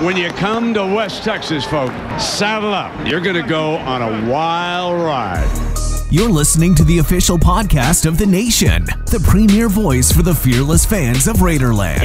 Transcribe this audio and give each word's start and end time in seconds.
When 0.00 0.14
you 0.14 0.28
come 0.28 0.74
to 0.74 0.84
West 0.84 1.24
Texas, 1.24 1.64
folks, 1.64 1.94
saddle 2.22 2.74
up. 2.74 2.92
You're 3.06 3.22
going 3.22 3.42
to 3.42 3.48
go 3.48 3.76
on 3.76 4.02
a 4.02 4.30
wild 4.30 5.00
ride. 5.00 6.06
You're 6.10 6.28
listening 6.28 6.74
to 6.74 6.84
the 6.84 6.98
official 6.98 7.38
podcast 7.38 8.04
of 8.04 8.18
the 8.18 8.26
nation, 8.26 8.84
the 9.06 9.24
premier 9.26 9.70
voice 9.70 10.12
for 10.12 10.20
the 10.20 10.34
fearless 10.34 10.84
fans 10.84 11.26
of 11.26 11.36
Raiderland. 11.36 12.04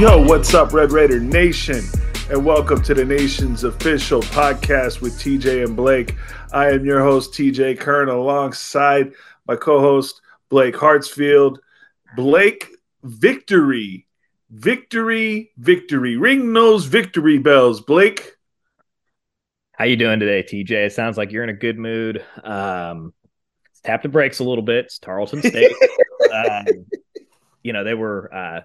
Yo, 0.00 0.22
what's 0.22 0.54
up, 0.54 0.72
Red 0.72 0.90
Raider 0.90 1.20
Nation? 1.20 1.84
And 2.30 2.46
welcome 2.46 2.80
to 2.80 2.94
the 2.94 3.04
nation's 3.04 3.64
official 3.64 4.22
podcast 4.22 5.02
with 5.02 5.18
TJ 5.18 5.66
and 5.66 5.76
Blake. 5.76 6.16
I 6.50 6.70
am 6.70 6.86
your 6.86 7.00
host, 7.00 7.34
TJ 7.34 7.78
Kern, 7.78 8.08
alongside 8.08 9.12
my 9.46 9.54
co 9.54 9.80
host, 9.80 10.22
Blake 10.48 10.76
Hartsfield. 10.76 11.58
Blake, 12.16 12.68
victory 13.02 14.06
Victory, 14.50 15.52
victory. 15.56 16.16
Ring 16.16 16.52
those 16.52 16.84
victory 16.86 17.38
bells, 17.38 17.80
Blake. 17.80 18.32
How 19.72 19.84
you 19.84 19.96
doing 19.96 20.18
today, 20.18 20.42
TJ? 20.42 20.86
It 20.86 20.92
sounds 20.92 21.16
like 21.16 21.30
you're 21.30 21.44
in 21.44 21.50
a 21.50 21.54
good 21.54 21.78
mood. 21.78 22.24
Um, 22.42 23.14
tap 23.84 24.02
the 24.02 24.08
brakes 24.08 24.40
a 24.40 24.44
little 24.44 24.64
bit. 24.64 24.86
It's 24.86 24.98
Tarleton 24.98 25.40
State. 25.40 25.72
um, 26.34 26.66
you 27.62 27.72
know, 27.72 27.84
they 27.84 27.94
were 27.94 28.34
uh, 28.34 28.60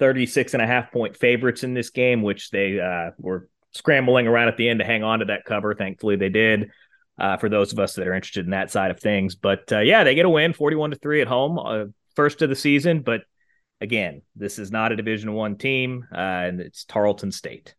36 0.00 0.52
and 0.52 0.62
a 0.62 0.66
half 0.66 0.92
point 0.92 1.16
favorites 1.16 1.64
in 1.64 1.72
this 1.72 1.88
game, 1.88 2.20
which 2.20 2.50
they 2.50 2.78
uh, 2.78 3.12
were 3.18 3.48
scrambling 3.72 4.26
around 4.26 4.48
at 4.48 4.58
the 4.58 4.68
end 4.68 4.80
to 4.80 4.84
hang 4.84 5.02
on 5.02 5.20
to 5.20 5.24
that 5.26 5.46
cover. 5.46 5.74
Thankfully, 5.74 6.16
they 6.16 6.28
did. 6.28 6.70
Uh, 7.18 7.36
for 7.36 7.50
those 7.50 7.70
of 7.72 7.78
us 7.78 7.94
that 7.94 8.08
are 8.08 8.14
interested 8.14 8.46
in 8.46 8.52
that 8.52 8.70
side 8.70 8.90
of 8.90 8.98
things, 8.98 9.34
but 9.34 9.70
uh, 9.72 9.80
yeah, 9.80 10.04
they 10.04 10.14
get 10.14 10.24
a 10.24 10.30
win, 10.30 10.54
forty-one 10.54 10.90
to 10.90 10.96
three 10.96 11.20
at 11.20 11.28
home, 11.28 11.58
uh, 11.58 11.84
first 12.16 12.40
of 12.40 12.48
the 12.48 12.56
season. 12.56 13.02
But 13.02 13.24
again, 13.80 14.22
this 14.36 14.58
is 14.58 14.70
not 14.70 14.92
a 14.92 14.96
Division 14.96 15.32
One 15.32 15.56
team, 15.56 16.06
uh, 16.12 16.16
and 16.16 16.60
it's 16.60 16.84
Tarleton 16.84 17.32
State. 17.32 17.74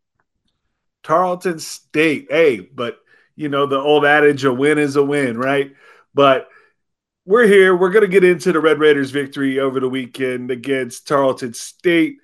Tarleton 1.03 1.59
State, 1.59 2.27
hey, 2.29 2.59
but 2.59 2.99
you 3.35 3.49
know 3.49 3.65
the 3.65 3.79
old 3.79 4.05
adage: 4.05 4.43
a 4.43 4.53
win 4.53 4.77
is 4.77 4.95
a 4.95 5.03
win, 5.03 5.37
right? 5.37 5.73
But 6.13 6.47
we're 7.25 7.47
here. 7.47 7.75
We're 7.75 7.91
going 7.91 8.01
to 8.01 8.07
get 8.07 8.23
into 8.23 8.51
the 8.51 8.59
Red 8.59 8.79
Raiders' 8.79 9.11
victory 9.11 9.59
over 9.59 9.79
the 9.79 9.89
weekend 9.89 10.51
against 10.51 11.07
Tarleton 11.07 11.53
State. 11.53 12.17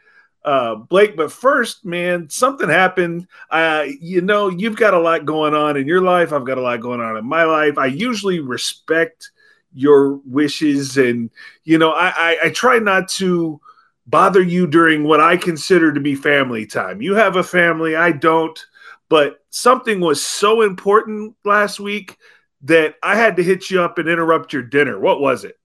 Uh, 0.44 0.76
Blake, 0.76 1.18
but 1.18 1.32
first, 1.32 1.86
man, 1.86 2.30
something 2.30 2.70
happened. 2.70 3.28
Uh, 3.50 3.86
you 4.00 4.22
know, 4.22 4.50
you've 4.50 4.78
got 4.78 4.94
a 4.94 5.00
lot 5.00 5.26
going 5.26 5.54
on 5.54 5.76
in 5.76 5.88
your 5.88 6.02
life. 6.02 6.32
I've 6.32 6.46
got 6.46 6.58
a 6.58 6.62
lot 6.62 6.80
going 6.80 7.02
on 7.02 7.18
in 7.18 7.26
my 7.26 7.44
life. 7.44 7.78
I 7.78 7.88
usually 7.88 8.40
respect 8.40 9.32
your 9.74 10.16
wishes, 10.26 10.98
and 10.98 11.30
you 11.64 11.78
know, 11.78 11.92
I, 11.92 12.14
I, 12.16 12.38
I 12.46 12.50
try 12.52 12.80
not 12.80 13.10
to 13.10 13.60
bother 14.08 14.42
you 14.42 14.66
during 14.66 15.04
what 15.04 15.20
I 15.20 15.38
consider 15.38 15.94
to 15.94 16.00
be 16.00 16.16
family 16.16 16.66
time. 16.66 17.02
You 17.02 17.16
have 17.16 17.36
a 17.36 17.44
family, 17.44 17.96
I 17.96 18.14
don't, 18.14 18.58
but 19.10 19.40
something 19.50 20.00
was 20.00 20.24
so 20.24 20.62
important 20.62 21.36
last 21.44 21.80
week 21.80 22.18
that 22.62 22.96
I 23.04 23.16
had 23.16 23.36
to 23.36 23.44
hit 23.44 23.70
you 23.70 23.82
up 23.82 23.98
and 23.98 24.08
interrupt 24.08 24.54
your 24.54 24.64
dinner. 24.64 25.00
What 25.00 25.20
was 25.20 25.44
it? 25.44 25.56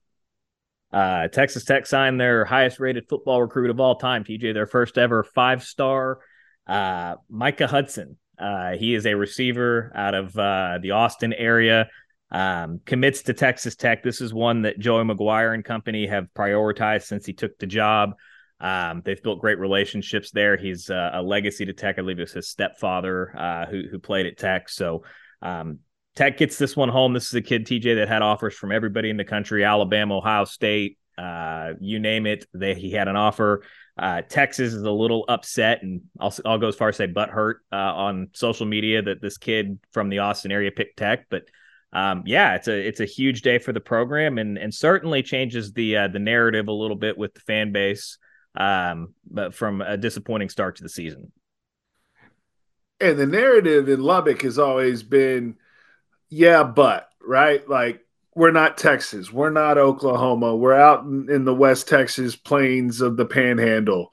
Uh, 0.91 1.27
Texas 1.29 1.63
Tech 1.63 1.87
signed 1.87 2.19
their 2.19 2.45
highest 2.45 2.79
rated 2.79 3.09
football 3.09 3.41
recruit 3.41 3.71
of 3.71 3.79
all 3.79 3.95
time, 3.95 4.23
TJ, 4.23 4.53
their 4.53 4.67
first 4.67 4.97
ever 4.97 5.23
five 5.23 5.63
star, 5.63 6.19
uh, 6.67 7.15
Micah 7.29 7.65
Hudson. 7.65 8.17
Uh, 8.37 8.73
he 8.73 8.93
is 8.93 9.05
a 9.05 9.15
receiver 9.15 9.91
out 9.95 10.13
of 10.13 10.37
uh, 10.37 10.79
the 10.81 10.91
Austin 10.91 11.33
area. 11.33 11.89
Um, 12.29 12.81
commits 12.83 13.21
to 13.23 13.33
Texas 13.33 13.75
Tech. 13.75 14.01
This 14.01 14.19
is 14.19 14.33
one 14.33 14.63
that 14.63 14.79
Joey 14.79 15.03
McGuire 15.03 15.53
and 15.53 15.63
company 15.63 16.07
have 16.07 16.33
prioritized 16.35 17.03
since 17.03 17.27
he 17.27 17.33
took 17.33 17.59
the 17.59 17.67
job. 17.67 18.15
Um, 18.59 19.01
they've 19.03 19.21
built 19.21 19.41
great 19.41 19.59
relationships 19.59 20.31
there. 20.31 20.55
He's 20.55 20.89
uh, 20.89 21.11
a 21.13 21.21
legacy 21.21 21.65
to 21.65 21.73
Tech. 21.73 21.95
I 21.97 22.01
believe 22.01 22.19
it 22.19 22.23
was 22.23 22.33
his 22.33 22.49
stepfather 22.49 23.37
uh, 23.37 23.65
who 23.65 23.83
who 23.89 23.99
played 23.99 24.25
at 24.25 24.37
Tech. 24.37 24.69
So 24.69 25.03
um, 25.41 25.79
Tech 26.15 26.37
gets 26.37 26.57
this 26.57 26.75
one 26.75 26.89
home. 26.89 27.13
This 27.13 27.27
is 27.27 27.33
a 27.33 27.41
kid 27.41 27.65
TJ 27.65 27.95
that 27.95 28.07
had 28.07 28.21
offers 28.21 28.55
from 28.55 28.71
everybody 28.71 29.09
in 29.09 29.17
the 29.17 29.25
country: 29.25 29.65
Alabama, 29.65 30.17
Ohio 30.17 30.45
State, 30.45 30.97
uh, 31.17 31.73
you 31.79 31.99
name 31.99 32.25
it. 32.25 32.45
They 32.53 32.75
he 32.75 32.91
had 32.91 33.07
an 33.07 33.15
offer. 33.15 33.63
Uh, 33.97 34.21
Texas 34.21 34.73
is 34.73 34.83
a 34.83 34.91
little 34.91 35.25
upset, 35.27 35.83
and 35.83 36.01
I'll 36.19 36.33
I'll 36.45 36.57
go 36.57 36.67
as 36.67 36.75
far 36.75 36.89
as 36.89 36.95
say 36.95 37.07
butt 37.07 37.29
hurt 37.29 37.61
uh, 37.71 37.75
on 37.75 38.29
social 38.33 38.65
media 38.65 39.01
that 39.01 39.21
this 39.21 39.37
kid 39.37 39.79
from 39.91 40.09
the 40.09 40.19
Austin 40.19 40.51
area 40.51 40.71
picked 40.71 40.97
Tech, 40.97 41.27
but. 41.29 41.43
Um, 41.95 42.23
yeah, 42.25 42.55
it's 42.55 42.67
a 42.67 42.87
it's 42.87 43.01
a 43.01 43.05
huge 43.05 43.43
day 43.43 43.59
for 43.59 43.71
the 43.71 43.79
program, 43.79 44.39
and 44.39 44.57
and 44.57 44.73
certainly 44.73 45.21
changes 45.21 45.73
the 45.73 45.95
uh, 45.95 46.07
the 46.07 46.17
narrative 46.17 46.67
a 46.67 46.71
little 46.71 46.97
bit 46.97 47.19
with 47.19 47.35
the 47.35 47.39
fan 47.41 47.71
base 47.71 48.17
um, 48.55 49.13
but 49.29 49.53
from 49.53 49.81
a 49.81 49.97
disappointing 49.97 50.49
start 50.49 50.77
to 50.77 50.83
the 50.83 50.89
season. 50.89 51.31
And 52.99 53.17
the 53.17 53.25
narrative 53.25 53.89
in 53.89 54.01
Lubbock 54.01 54.43
has 54.43 54.59
always 54.59 55.03
been, 55.03 55.55
yeah, 56.29 56.63
but 56.63 57.09
right, 57.21 57.67
like 57.67 58.01
we're 58.35 58.51
not 58.51 58.77
Texas, 58.77 59.31
we're 59.31 59.49
not 59.49 59.77
Oklahoma, 59.77 60.55
we're 60.55 60.73
out 60.73 61.03
in, 61.03 61.29
in 61.29 61.45
the 61.45 61.53
West 61.53 61.87
Texas 61.87 62.35
plains 62.35 63.01
of 63.01 63.17
the 63.17 63.25
Panhandle. 63.25 64.11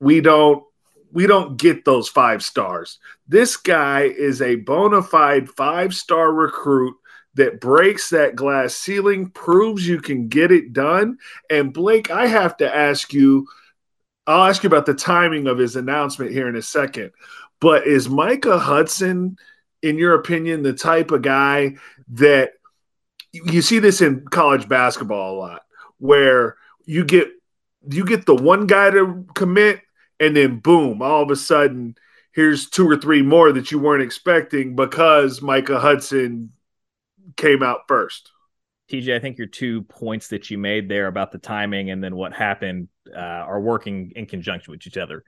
We 0.00 0.20
don't 0.20 0.64
we 1.12 1.26
don't 1.26 1.56
get 1.56 1.84
those 1.84 2.08
five 2.08 2.42
stars. 2.42 2.98
This 3.26 3.56
guy 3.56 4.02
is 4.02 4.42
a 4.42 4.56
bona 4.56 5.02
fide 5.02 5.48
five 5.48 5.94
star 5.94 6.32
recruit 6.32 6.94
that 7.36 7.60
breaks 7.60 8.10
that 8.10 8.34
glass 8.34 8.74
ceiling, 8.74 9.30
proves 9.30 9.86
you 9.86 10.00
can 10.00 10.28
get 10.28 10.50
it 10.50 10.72
done. 10.72 11.18
And 11.50 11.72
Blake, 11.72 12.10
I 12.10 12.26
have 12.26 12.56
to 12.58 12.74
ask 12.74 13.12
you, 13.12 13.46
I'll 14.26 14.48
ask 14.48 14.62
you 14.62 14.66
about 14.66 14.86
the 14.86 14.94
timing 14.94 15.46
of 15.46 15.58
his 15.58 15.76
announcement 15.76 16.32
here 16.32 16.48
in 16.48 16.56
a 16.56 16.62
second. 16.62 17.12
But 17.60 17.86
is 17.86 18.08
Micah 18.08 18.58
Hudson, 18.58 19.36
in 19.82 19.98
your 19.98 20.14
opinion, 20.14 20.62
the 20.62 20.72
type 20.72 21.10
of 21.10 21.22
guy 21.22 21.76
that 22.08 22.52
you 23.32 23.62
see 23.62 23.78
this 23.78 24.00
in 24.00 24.24
college 24.26 24.68
basketball 24.68 25.34
a 25.34 25.38
lot, 25.38 25.62
where 25.98 26.56
you 26.86 27.04
get 27.04 27.28
you 27.88 28.04
get 28.04 28.26
the 28.26 28.34
one 28.34 28.66
guy 28.66 28.90
to 28.90 29.26
commit, 29.34 29.80
and 30.18 30.36
then 30.36 30.58
boom, 30.58 31.02
all 31.02 31.22
of 31.22 31.30
a 31.30 31.36
sudden 31.36 31.96
here's 32.32 32.68
two 32.68 32.88
or 32.88 32.96
three 32.96 33.22
more 33.22 33.52
that 33.52 33.70
you 33.70 33.78
weren't 33.78 34.02
expecting 34.02 34.76
because 34.76 35.40
Micah 35.40 35.80
Hudson 35.80 36.52
came 37.36 37.62
out 37.62 37.80
first. 37.88 38.30
TJ, 38.90 39.16
I 39.16 39.18
think 39.18 39.38
your 39.38 39.48
two 39.48 39.82
points 39.82 40.28
that 40.28 40.50
you 40.50 40.58
made 40.58 40.88
there 40.88 41.08
about 41.08 41.32
the 41.32 41.38
timing 41.38 41.90
and 41.90 42.02
then 42.02 42.14
what 42.14 42.32
happened 42.32 42.88
uh, 43.12 43.18
are 43.18 43.60
working 43.60 44.12
in 44.14 44.26
conjunction 44.26 44.70
with 44.70 44.86
each 44.86 44.96
other. 44.96 45.24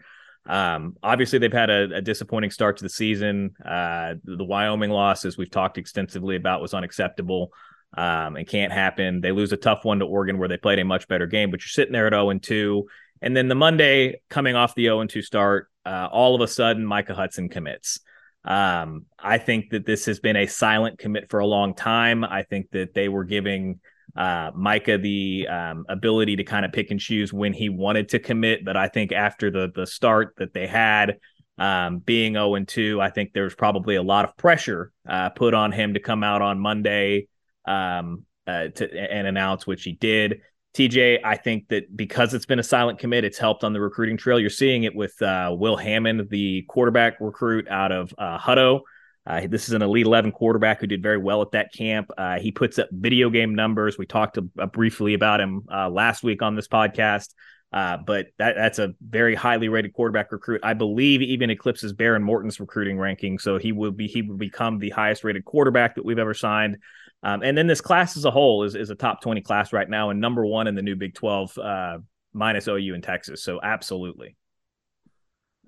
Um, 0.47 0.97
obviously, 1.03 1.39
they've 1.39 1.53
had 1.53 1.69
a, 1.69 1.97
a, 1.97 2.01
disappointing 2.01 2.51
start 2.51 2.79
to 2.79 2.85
the 2.85 2.89
season. 2.89 3.55
Uh, 3.63 4.15
the 4.25 4.45
Wyoming 4.45 4.91
loss, 4.91 5.25
as 5.25 5.37
we've 5.37 5.51
talked 5.51 5.77
extensively 5.77 6.37
about, 6.37 6.63
was 6.63 6.73
unacceptable 6.73 7.53
um, 7.97 8.37
and 8.37 8.47
can't 8.47 8.73
happen. 8.73 9.21
They 9.21 9.33
lose 9.33 9.53
a 9.53 9.59
tough 9.59 9.85
one 9.85 9.99
to 9.99 10.07
Oregon 10.07 10.39
where 10.39 10.49
they 10.49 10.57
played 10.57 10.79
a 10.79 10.85
much 10.85 11.07
better 11.07 11.27
game, 11.27 11.51
but 11.51 11.61
you're 11.61 11.69
sitting 11.69 11.93
there 11.93 12.07
at 12.07 12.13
0 12.13 12.31
and 12.31 12.43
2. 12.43 12.87
And 13.21 13.37
then 13.37 13.49
the 13.49 13.55
Monday 13.55 14.21
coming 14.31 14.55
off 14.55 14.75
the 14.75 14.85
0 14.85 15.01
and 15.01 15.11
2 15.11 15.21
start, 15.21 15.69
uh, 15.85 16.09
all 16.11 16.35
of 16.35 16.41
a 16.41 16.49
sudden, 16.49 16.87
Micah 16.87 17.15
Hudson 17.15 17.49
commits. 17.49 18.01
Um, 18.49 19.05
I 19.19 19.37
think 19.37 19.71
that 19.71 19.85
this 19.85 20.07
has 20.07 20.21
been 20.21 20.37
a 20.37 20.47
silent 20.47 20.99
commit 20.99 21.29
for 21.29 21.41
a 21.41 21.47
long 21.47 21.75
time. 21.75 22.25
I 22.25 22.43
think 22.43 22.71
that 22.71 22.95
they 22.95 23.11
were 23.11 23.25
giving 23.25 23.79
uh, 24.17 24.51
Micah 24.55 24.97
the 24.97 25.47
um, 25.49 25.85
ability 25.89 26.37
to 26.37 26.45
kind 26.45 26.65
of 26.65 26.73
pick 26.73 26.91
and 26.91 26.99
choose 26.99 27.31
when 27.31 27.53
he 27.53 27.69
wanted 27.69 28.09
to 28.09 28.19
commit. 28.19 28.65
But 28.65 28.77
I 28.77 28.89
think 28.89 29.13
after 29.13 29.51
the 29.51 29.71
the 29.75 29.87
start 29.87 30.35
that 30.39 30.55
they 30.55 30.67
had, 30.67 31.19
um, 31.59 31.99
being 31.99 32.35
0 32.35 32.55
and 32.55 32.67
2, 32.67 33.03
I 33.03 33.11
think 33.11 33.33
there's 33.35 33.55
probably 33.55 33.97
a 33.97 34.03
lot 34.03 34.25
of 34.25 34.35
pressure 34.39 34.93
uh, 35.07 35.29
put 35.29 35.53
on 35.53 35.71
him 35.71 35.93
to 35.93 36.01
come 36.01 36.25
out 36.25 36.41
on 36.41 36.59
Monday 36.59 37.29
um, 37.67 38.25
uh, 38.47 38.69
to, 38.69 39.13
and 39.13 39.27
announce, 39.27 39.67
which 39.67 39.83
he 39.83 39.93
did. 39.93 40.41
TJ, 40.75 41.21
I 41.25 41.37
think 41.37 41.69
that 41.69 41.97
because 41.97 42.35
it's 42.35 42.47
been 42.47 42.59
a 42.59 42.65
silent 42.65 42.99
commit, 42.99 43.25
it's 43.25 43.39
helped 43.39 43.65
on 43.65 43.73
the 43.73 43.81
recruiting 43.81 44.17
trail. 44.17 44.39
You're 44.39 44.51
seeing 44.51 44.85
it 44.85 44.95
with 44.95 45.21
uh, 45.23 45.55
Will 45.59 45.77
Hammond, 45.77 46.29
the 46.31 46.63
quarterback 46.69 47.21
recruit 47.21 47.69
out 47.69 47.91
of 47.91 48.15
uh, 48.19 48.39
Hutto. 48.39 48.81
Uh, 49.29 49.47
this 49.47 49.69
is 49.69 49.75
an 49.75 49.83
Elite 49.83 50.07
11 50.07 50.33
quarterback 50.33 50.81
who 50.81 50.87
did 50.87 51.03
very 51.03 51.19
well 51.19 51.43
at 51.43 51.51
that 51.51 51.71
camp. 51.73 52.11
Uh, 52.17 52.39
he 52.39 52.51
puts 52.51 52.79
up 52.79 52.89
video 52.91 53.29
game 53.29 53.55
numbers. 53.55 53.99
We 53.99 54.07
talked 54.07 54.39
uh, 54.39 54.67
briefly 54.67 55.13
about 55.13 55.41
him 55.41 55.65
uh, 55.71 55.91
last 55.91 56.23
week 56.23 56.41
on 56.41 56.57
this 56.57 56.67
podcast, 56.67 57.35
uh, 57.71 57.99
but 57.99 58.29
that, 58.39 58.55
that's 58.57 58.79
a 58.79 58.95
very 59.07 59.35
highly 59.35 59.69
rated 59.69 59.93
quarterback 59.93 60.33
recruit. 60.33 60.63
I 60.65 60.73
believe 60.73 61.21
even 61.21 61.51
eclipses 61.51 61.93
Behren 61.93 62.23
Morton's 62.23 62.59
recruiting 62.59 62.99
ranking. 62.99 63.39
So 63.39 63.59
he 63.59 63.73
will 63.73 63.91
be 63.91 64.07
he 64.07 64.23
will 64.23 64.39
become 64.39 64.79
the 64.79 64.91
highest 64.91 65.25
rated 65.25 65.45
quarterback 65.45 65.97
that 65.97 66.07
we've 66.07 66.19
ever 66.19 66.33
signed. 66.33 66.79
Um, 67.23 67.43
and 67.43 67.59
then 67.59 67.67
this 67.67 67.81
class 67.81 68.17
as 68.17 68.25
a 68.25 68.31
whole 68.31 68.63
is, 68.63 68.75
is 68.75 68.91
a 68.91 68.95
top 68.95 69.21
20 69.21 69.41
class 69.41 69.73
right 69.73 69.89
now 69.89 70.11
and 70.11 70.21
number 70.21 70.47
one 70.47 70.67
in 70.67 70.75
the 70.75 70.83
new 70.83 70.95
Big 70.95 71.15
12 71.15 71.59
uh, 71.59 71.99
minus 72.33 72.69
OU 72.69 72.95
in 72.95 73.03
Texas. 73.03 73.43
So 73.43 73.61
absolutely. 73.63 74.37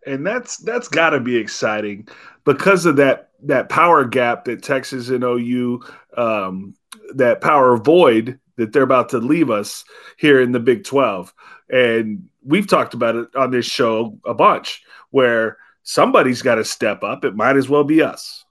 And 0.07 0.27
that's 0.27 0.57
that's 0.59 0.89
got 0.89 1.11
to 1.11 1.21
be 1.21 1.37
exciting 1.37 2.09
because 2.45 2.87
of 2.87 2.97
that 2.97 3.31
that 3.43 3.69
power 3.69 4.05
gap 4.05 4.45
that 4.47 4.63
Texas 4.63 5.11
and 5.11 5.23
OU 5.23 5.83
um, 6.17 6.75
that 7.15 7.41
power 7.41 7.77
void 7.77 8.39
that 8.57 8.73
they're 8.73 8.83
about 8.83 9.09
to 9.11 9.19
leave 9.19 9.51
us 9.51 9.85
here 10.19 10.41
in 10.41 10.53
the 10.53 10.61
Big 10.61 10.85
12. 10.85 11.35
And 11.71 12.29
we've 12.45 12.67
talked 12.67 12.95
about 12.95 13.17
it 13.17 13.35
on 13.37 13.51
this 13.51 13.67
show 13.67 14.19
a 14.25 14.35
bunch 14.35 14.83
where 15.11 15.59
somebody's 15.83 16.43
got 16.43 16.57
to 16.57 16.65
step 16.65 17.03
up. 17.03 17.25
It 17.25 17.35
might 17.35 17.57
as 17.57 17.69
well 17.69 17.85
be 17.85 18.03
us. 18.03 18.45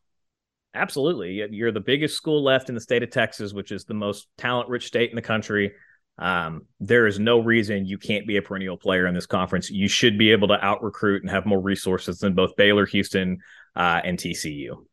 Absolutely. 0.73 1.43
You're 1.51 1.71
the 1.71 1.79
biggest 1.79 2.15
school 2.15 2.43
left 2.43 2.69
in 2.69 2.75
the 2.75 2.81
state 2.81 3.01
of 3.01 3.09
Texas, 3.09 3.53
which 3.53 3.71
is 3.71 3.85
the 3.85 3.95
most 3.95 4.27
talent 4.37 4.69
rich 4.69 4.85
state 4.85 5.09
in 5.09 5.15
the 5.15 5.21
country. 5.21 5.73
Um, 6.19 6.63
there 6.79 7.07
is 7.07 7.17
no 7.17 7.39
reason 7.39 7.85
you 7.85 7.97
can't 7.97 8.27
be 8.27 8.37
a 8.37 8.41
perennial 8.41 8.77
player 8.77 9.07
in 9.07 9.15
this 9.15 9.25
conference. 9.25 9.71
You 9.71 9.87
should 9.87 10.17
be 10.17 10.31
able 10.31 10.49
to 10.49 10.63
out 10.63 10.83
recruit 10.83 11.23
and 11.23 11.31
have 11.31 11.45
more 11.45 11.61
resources 11.61 12.19
than 12.19 12.33
both 12.33 12.55
Baylor, 12.55 12.85
Houston, 12.85 13.39
uh, 13.75 14.01
and 14.03 14.19
TCU. 14.19 14.85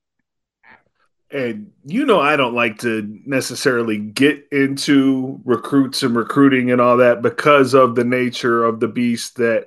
And 1.30 1.72
you 1.84 2.06
know, 2.06 2.20
I 2.20 2.36
don't 2.36 2.54
like 2.54 2.78
to 2.78 3.20
necessarily 3.26 3.98
get 3.98 4.46
into 4.52 5.40
recruits 5.44 6.04
and 6.04 6.14
recruiting 6.14 6.70
and 6.70 6.80
all 6.80 6.98
that 6.98 7.20
because 7.20 7.74
of 7.74 7.96
the 7.96 8.04
nature 8.04 8.64
of 8.64 8.78
the 8.78 8.88
beast 8.88 9.36
that 9.36 9.66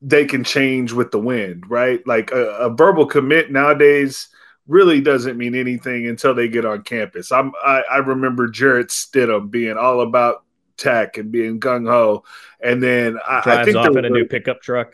they 0.00 0.24
can 0.24 0.44
change 0.44 0.92
with 0.92 1.10
the 1.10 1.18
wind, 1.18 1.64
right? 1.68 2.06
Like 2.06 2.30
a, 2.30 2.46
a 2.58 2.70
verbal 2.70 3.06
commit 3.06 3.50
nowadays 3.50 4.28
really 4.66 5.00
doesn't 5.00 5.36
mean 5.36 5.54
anything 5.54 6.06
until 6.06 6.34
they 6.34 6.48
get 6.48 6.64
on 6.64 6.82
campus. 6.82 7.32
I'm 7.32 7.52
I, 7.62 7.82
I 7.90 7.96
remember 7.98 8.48
Jarrett 8.48 8.88
Stidham 8.88 9.50
being 9.50 9.76
all 9.76 10.00
about 10.00 10.44
tech 10.76 11.18
and 11.18 11.30
being 11.30 11.60
gung 11.60 11.88
ho, 11.88 12.24
and 12.60 12.82
then 12.82 13.18
I, 13.26 13.42
drives 13.42 13.60
I 13.60 13.64
think 13.64 13.76
off 13.76 13.96
in 13.96 14.04
a 14.04 14.10
new 14.10 14.26
pickup 14.26 14.62
truck. 14.62 14.92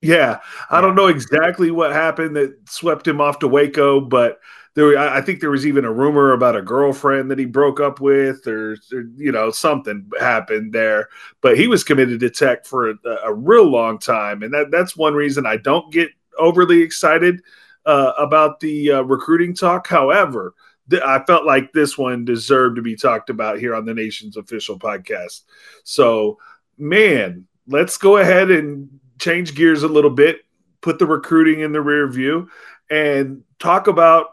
Yeah, 0.00 0.40
I 0.68 0.80
don't 0.80 0.96
know 0.96 1.06
exactly 1.06 1.70
what 1.70 1.92
happened 1.92 2.36
that 2.36 2.56
swept 2.68 3.06
him 3.06 3.20
off 3.20 3.38
to 3.40 3.48
Waco, 3.48 4.00
but 4.00 4.40
there, 4.74 4.98
I 4.98 5.20
think 5.20 5.40
there 5.40 5.50
was 5.50 5.66
even 5.66 5.84
a 5.84 5.92
rumor 5.92 6.32
about 6.32 6.56
a 6.56 6.62
girlfriend 6.62 7.30
that 7.30 7.38
he 7.38 7.44
broke 7.44 7.78
up 7.78 8.00
with, 8.00 8.46
or, 8.46 8.72
or 8.92 9.04
you 9.16 9.30
know, 9.30 9.50
something 9.50 10.10
happened 10.18 10.72
there. 10.72 11.08
But 11.40 11.58
he 11.58 11.68
was 11.68 11.84
committed 11.84 12.20
to 12.20 12.30
Tech 12.30 12.64
for 12.64 12.90
a, 12.90 12.96
a 13.24 13.34
real 13.34 13.66
long 13.66 13.98
time, 13.98 14.42
and 14.42 14.52
that 14.54 14.70
that's 14.70 14.96
one 14.96 15.14
reason 15.14 15.46
I 15.46 15.58
don't 15.58 15.92
get 15.92 16.08
overly 16.38 16.80
excited 16.80 17.42
uh, 17.86 18.12
about 18.18 18.60
the 18.60 18.92
uh, 18.92 19.02
recruiting 19.02 19.54
talk. 19.54 19.86
However, 19.86 20.54
th- 20.90 21.02
I 21.02 21.22
felt 21.24 21.44
like 21.44 21.72
this 21.72 21.98
one 21.98 22.24
deserved 22.24 22.76
to 22.76 22.82
be 22.82 22.96
talked 22.96 23.30
about 23.30 23.58
here 23.58 23.74
on 23.74 23.84
the 23.84 23.94
nation's 23.94 24.36
official 24.36 24.78
podcast. 24.78 25.42
So, 25.84 26.38
man, 26.78 27.46
let's 27.66 27.96
go 27.98 28.18
ahead 28.18 28.50
and 28.50 28.88
change 29.18 29.54
gears 29.54 29.82
a 29.82 29.88
little 29.88 30.10
bit, 30.10 30.40
put 30.80 30.98
the 30.98 31.06
recruiting 31.06 31.60
in 31.60 31.72
the 31.72 31.80
rear 31.80 32.08
view, 32.08 32.48
and 32.90 33.42
talk 33.58 33.86
about 33.86 34.26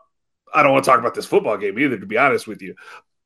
I 0.53 0.63
don't 0.63 0.71
want 0.71 0.83
to 0.83 0.89
talk 0.89 0.99
about 0.99 1.13
this 1.13 1.27
football 1.27 1.57
game 1.57 1.77
either, 1.77 1.99
to 1.99 2.05
be 2.05 2.17
honest 2.17 2.47
with 2.47 2.61
you. 2.61 2.75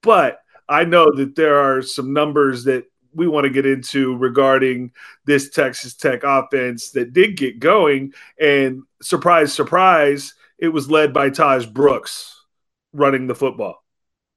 But 0.01 0.39
I 0.67 0.83
know 0.85 1.09
that 1.15 1.35
there 1.35 1.57
are 1.57 1.81
some 1.81 2.13
numbers 2.13 2.65
that 2.65 2.85
we 3.13 3.27
want 3.27 3.45
to 3.45 3.49
get 3.49 3.65
into 3.65 4.15
regarding 4.17 4.91
this 5.25 5.49
Texas 5.49 5.95
Tech 5.95 6.23
offense 6.23 6.91
that 6.91 7.13
did 7.13 7.37
get 7.37 7.59
going. 7.59 8.13
And 8.39 8.83
surprise, 9.01 9.53
surprise, 9.53 10.33
it 10.57 10.69
was 10.69 10.89
led 10.89 11.13
by 11.13 11.29
Tahj 11.29 11.71
Brooks 11.71 12.41
running 12.93 13.27
the 13.27 13.35
football. 13.35 13.83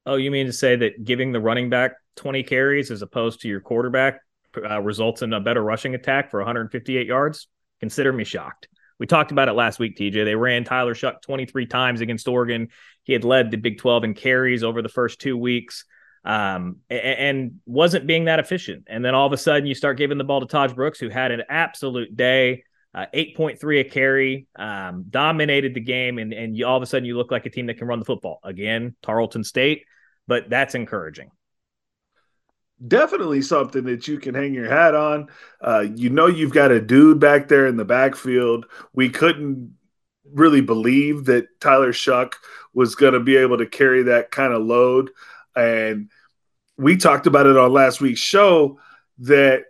Oh, 0.05 0.15
you 0.15 0.31
mean 0.31 0.45
to 0.45 0.53
say 0.53 0.75
that 0.77 1.03
giving 1.03 1.31
the 1.31 1.41
running 1.41 1.69
back 1.69 1.93
20 2.15 2.43
carries 2.43 2.91
as 2.91 3.01
opposed 3.01 3.41
to 3.41 3.47
your 3.47 3.59
quarterback 3.59 4.21
uh, 4.57 4.81
results 4.81 5.21
in 5.21 5.33
a 5.33 5.39
better 5.39 5.61
rushing 5.61 5.95
attack 5.95 6.31
for 6.31 6.39
158 6.39 7.07
yards? 7.07 7.47
Consider 7.79 8.11
me 8.13 8.23
shocked. 8.23 8.67
We 8.99 9.05
talked 9.05 9.31
about 9.31 9.47
it 9.47 9.53
last 9.53 9.79
week, 9.79 9.95
TJ. 9.95 10.25
They 10.25 10.35
ran 10.35 10.63
Tyler 10.63 10.95
Shough 10.95 11.21
23 11.21 11.67
times 11.67 12.01
against 12.01 12.27
Oregon. 12.27 12.69
He 13.03 13.13
had 13.13 13.23
led 13.23 13.51
the 13.51 13.57
Big 13.57 13.77
12 13.77 14.05
in 14.05 14.13
carries 14.15 14.63
over 14.63 14.81
the 14.81 14.89
first 14.89 15.21
two 15.21 15.37
weeks 15.37 15.85
um, 16.27 16.77
and, 16.89 17.61
wasn't 17.65 18.05
being 18.05 18.25
that 18.25 18.39
efficient. 18.39 18.83
And 18.87 19.03
then 19.03 19.15
all 19.15 19.25
of 19.25 19.31
a 19.31 19.37
sudden, 19.37 19.65
you 19.65 19.73
start 19.73 19.97
giving 19.97 20.17
the 20.17 20.25
ball 20.25 20.45
to 20.45 20.45
Tahj 20.45 20.75
Brooks, 20.75 20.99
who 20.99 21.09
had 21.09 21.31
an 21.31 21.43
absolute 21.49 22.15
day. 22.15 22.63
Uh, 22.93 23.05
8.3 23.13 23.81
a 23.81 23.83
carry, 23.83 24.47
um, 24.55 25.05
dominated 25.07 25.75
the 25.75 25.79
game, 25.79 26.17
and, 26.17 26.33
and 26.33 26.57
you, 26.57 26.65
all 26.65 26.77
of 26.77 26.81
a 26.81 26.85
sudden 26.87 27.05
you 27.05 27.15
look 27.15 27.29
like 27.29 27.45
a 27.45 27.49
team 27.49 27.67
that 27.67 27.77
can 27.77 27.85
run 27.85 27.99
the 27.99 28.05
football. 28.05 28.39
Again, 28.43 28.95
Tarleton 29.03 29.43
State, 29.43 29.83
but 30.25 30.49
that's 30.49 30.73
encouraging 30.73 31.29
definitely 32.85 33.41
something 33.41 33.85
that 33.85 34.07
you 34.07 34.19
can 34.19 34.35
hang 34.35 34.53
your 34.53 34.69
hat 34.69 34.93
on. 34.93 35.27
Uh, 35.59 35.85
you 35.95 36.11
know, 36.11 36.27
you've 36.27 36.53
got 36.53 36.71
a 36.71 36.79
dude 36.79 37.19
back 37.19 37.47
there 37.47 37.65
in 37.65 37.75
the 37.75 37.83
backfield. 37.83 38.67
We 38.93 39.09
couldn't 39.09 39.75
really 40.31 40.61
believe 40.61 41.25
that 41.25 41.59
Tyler 41.59 41.91
Shough 41.91 42.33
was 42.75 42.93
going 42.93 43.13
to 43.13 43.19
be 43.19 43.35
able 43.37 43.57
to 43.57 43.65
carry 43.65 44.03
that 44.03 44.29
kind 44.29 44.53
of 44.53 44.63
load. 44.63 45.09
And 45.55 46.11
we 46.77 46.97
talked 46.97 47.27
about 47.27 47.45
it 47.45 47.57
on 47.57 47.71
last 47.71 48.01
week's 48.01 48.19
show 48.19 48.79
that 49.19 49.63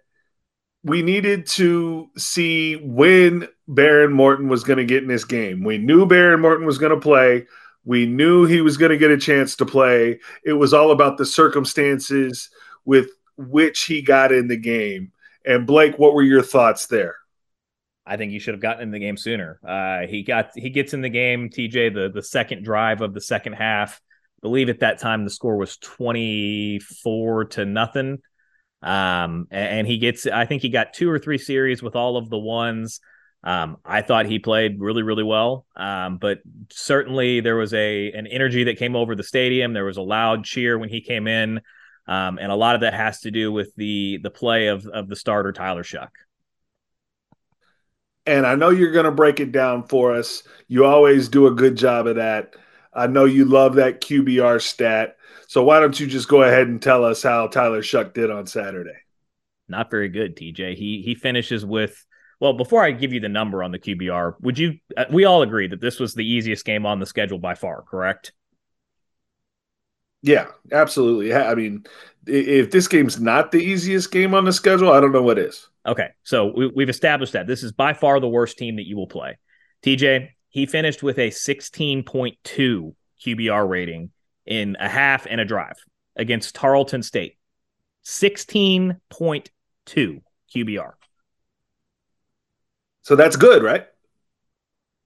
we 0.84 1.02
needed 1.02 1.46
to 1.46 2.10
see 2.18 2.76
when 2.76 3.48
Behren 3.70 4.12
Morton 4.12 4.48
was 4.48 4.64
going 4.64 4.78
to 4.78 4.86
get 4.86 5.04
in 5.04 5.10
this 5.10 5.26
game. 5.26 5.64
We 5.64 5.78
knew 5.78 6.06
Behren 6.06 6.42
Morton 6.42 6.66
was 6.66 6.78
going 6.78 6.94
to 6.94 7.00
play. 7.00 7.46
We 7.84 8.06
knew 8.06 8.46
he 8.46 8.62
was 8.62 8.78
going 8.78 8.92
to 8.92 8.98
get 8.98 9.12
a 9.12 9.18
chance 9.18 9.56
to 9.58 9.66
play. 9.66 10.20
It 10.44 10.54
was 10.54 10.74
all 10.74 10.92
about 10.92 11.18
the 11.18 11.26
circumstances 11.26 12.50
with 12.86 13.10
which 13.38 13.84
he 13.84 14.02
got 14.02 14.32
in 14.32 14.48
the 14.48 14.58
game. 14.58 15.12
And 15.46 15.66
Blake, 15.66 15.98
what 15.98 16.14
were 16.14 16.24
your 16.24 16.42
thoughts 16.42 16.88
there? 16.88 17.16
I 18.06 18.18
think 18.18 18.32
he 18.32 18.40
should 18.40 18.54
have 18.54 18.62
gotten 18.62 18.84
in 18.84 18.92
the 18.92 19.00
game 19.00 19.18
sooner. 19.18 19.60
Uh, 19.66 20.08
he 20.08 20.24
got 20.24 20.52
he 20.56 20.70
gets 20.70 20.94
in 20.94 21.02
the 21.02 21.10
game. 21.10 21.50
TJ 21.50 21.94
the 21.94 22.10
the 22.10 22.24
second 22.24 22.64
drive 22.64 23.02
of 23.02 23.14
the 23.14 23.22
second 23.22 23.54
half. 23.54 24.02
Believe 24.48 24.70
at 24.70 24.80
that 24.80 25.00
time 25.00 25.26
the 25.26 25.30
score 25.30 25.58
was 25.58 25.76
twenty 25.78 26.80
four 26.80 27.46
to 27.46 27.66
nothing. 27.66 28.20
Um, 28.82 29.48
and, 29.52 29.80
and, 29.80 29.88
he 29.88 29.98
gets. 29.98 30.26
I 30.26 30.46
think 30.46 30.62
he 30.62 30.70
got 30.70 30.94
two 30.94 31.10
or 31.10 31.20
three 31.20 31.38
series 31.38 31.84
with 31.84 31.98
all 31.98 32.16
of 32.16 32.30
the 32.30 32.38
ones. 32.38 33.02
Um, 33.44 33.78
I 33.84 34.04
thought 34.04 34.26
he 34.26 34.40
played 34.40 34.80
really 34.80 35.04
really 35.04 35.24
well. 35.24 35.66
Um, 35.76 36.18
but 36.18 36.40
certainly 36.72 37.42
there 37.42 37.58
was 37.58 37.74
a 37.74 38.12
an 38.14 38.26
energy 38.28 38.64
that 38.66 38.78
came 38.78 38.96
over 38.96 39.16
the 39.16 39.24
stadium. 39.24 39.74
There 39.74 39.84
was 39.84 39.98
a 39.98 40.02
loud 40.02 40.46
cheer 40.46 40.78
when 40.78 40.88
he 40.88 41.02
came 41.02 41.28
in. 41.28 41.60
Um, 42.08 42.38
and 42.40 42.50
a 42.50 42.56
lot 42.56 42.76
of 42.76 42.82
that 42.82 42.94
has 42.94 43.20
to 43.22 43.32
do 43.32 43.52
with 43.52 43.76
the 43.76 44.20
the 44.24 44.32
play 44.32 44.68
of 44.68 44.86
of 44.88 45.10
the 45.10 45.16
starter 45.18 45.52
Tyler 45.52 45.84
Shough. 45.84 46.08
And 48.26 48.48
I 48.48 48.56
know 48.56 48.70
you're 48.70 48.92
going 48.92 49.06
to 49.06 49.12
break 49.12 49.42
it 49.42 49.52
down 49.52 49.88
for 49.88 50.14
us. 50.16 50.44
You 50.70 50.86
always 50.86 51.28
do 51.28 51.48
a 51.48 51.52
good 51.52 51.76
job 51.76 52.08
of 52.08 52.18
that. 52.18 52.56
I 52.98 53.08
know 53.08 53.26
you 53.26 53.46
love 53.46 53.76
that 53.76 54.02
QBR 54.02 54.62
stat. 54.62 55.18
So 55.48 55.64
why 55.64 55.80
don't 55.80 55.98
you 55.98 56.08
just 56.08 56.28
go 56.28 56.42
ahead 56.42 56.68
and 56.68 56.82
tell 56.82 57.06
us 57.06 57.24
how 57.24 57.48
Tyler 57.48 57.82
Shough 57.82 58.14
did 58.14 58.32
on 58.32 58.48
Saturday? 58.48 58.98
Not 59.70 59.92
very 59.92 60.10
good, 60.10 60.36
TJ. 60.36 60.76
He 60.76 61.02
he 61.06 61.16
finishes 61.16 61.66
with 61.66 62.04
well, 62.40 62.54
before 62.54 62.84
I 62.84 62.92
give 62.92 63.14
you 63.14 63.20
the 63.20 63.30
number 63.30 63.64
on 63.64 63.72
the 63.72 63.80
QBR, 63.80 64.36
would 64.42 64.58
you 64.60 64.80
uh, 64.96 65.06
we 65.12 65.26
all 65.26 65.42
agree 65.44 65.68
that 65.68 65.80
this 65.82 66.00
was 66.00 66.14
the 66.14 66.28
easiest 66.28 66.66
game 66.66 66.86
on 66.86 67.00
the 67.00 67.06
schedule 67.06 67.40
by 67.40 67.56
far, 67.56 67.84
correct? 67.84 68.34
Yeah, 70.24 70.48
absolutely. 70.72 71.34
I 71.34 71.54
mean, 71.56 71.86
if 72.26 72.72
this 72.72 72.88
game's 72.88 73.20
not 73.20 73.52
the 73.52 73.60
easiest 73.60 74.12
game 74.12 74.34
on 74.34 74.46
the 74.46 74.52
schedule, 74.52 74.92
I 74.92 75.00
don't 75.00 75.12
know 75.12 75.22
what 75.22 75.38
is. 75.38 75.70
Okay, 75.86 76.10
so 76.24 76.54
we, 76.76 76.84
have 76.84 76.90
established 76.90 77.34
that 77.34 77.48
this 77.48 77.64
is 77.64 77.72
by 77.72 77.94
far 77.94 78.20
the 78.20 78.28
worst 78.28 78.58
team 78.58 78.76
that 78.76 78.88
you 78.88 78.98
will 78.98 79.08
play. 79.08 79.38
TJ, 79.84 80.30
he 80.50 80.66
finished 80.66 81.04
with 81.04 81.18
a 81.18 81.30
16.2 81.30 82.96
QBR 83.26 83.70
rating 83.70 84.12
in 84.46 84.78
a 84.80 84.90
half 84.90 85.28
and 85.30 85.42
a 85.42 85.46
drive 85.46 85.78
against 86.16 86.56
Tarleton 86.56 87.04
State. 87.04 87.38
16.2 88.06 88.98
QBR. 89.86 90.92
So 93.02 93.16
that's 93.16 93.36
good, 93.36 93.64
right? 93.64 93.86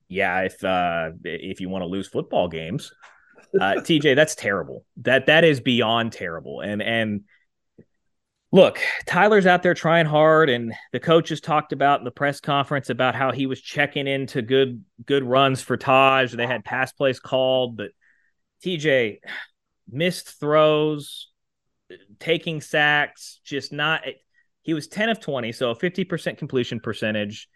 Yeah, 0.07 0.41
if 0.41 0.63
uh, 0.63 1.11
if 1.23 1.61
you 1.61 1.69
want 1.69 1.83
to 1.83 1.87
lose 1.87 2.07
football 2.07 2.47
games 2.47 2.91
uh, 3.59 3.75
TJ, 3.77 4.15
that's 4.15 4.35
terrible. 4.35 4.85
That 4.97 5.25
that 5.25 5.43
is 5.43 5.59
beyond 5.59 6.13
terrible. 6.13 6.61
And 6.61 6.81
and 6.81 7.21
look, 8.51 8.79
Tyler's 9.05 9.45
out 9.45 9.63
there 9.63 9.73
trying 9.73 10.05
hard, 10.05 10.49
and 10.49 10.73
the 10.91 10.99
coaches 10.99 11.41
talked 11.41 11.71
about 11.71 11.99
in 11.99 12.05
the 12.05 12.11
press 12.11 12.39
conference 12.39 12.89
about 12.89 13.15
how 13.15 13.31
he 13.31 13.45
was 13.45 13.61
checking 13.61 14.07
into 14.07 14.41
good 14.41 14.83
good 15.05 15.23
runs 15.23 15.61
for 15.61 15.77
Tahj. 15.77 16.31
They 16.31 16.47
had 16.47 16.65
pass 16.65 16.91
plays 16.91 17.19
called, 17.19 17.77
but 17.77 17.91
TJ 18.63 19.19
missed 19.89 20.39
throws, 20.39 21.29
taking 22.19 22.61
sacks, 22.61 23.39
just 23.43 23.71
not. 23.71 24.03
He 24.63 24.73
was 24.73 24.87
ten 24.87 25.09
of 25.09 25.19
twenty, 25.19 25.51
so 25.51 25.73
fifty 25.73 26.03
percent 26.03 26.37
completion 26.37 26.79
percentage. 26.79 27.47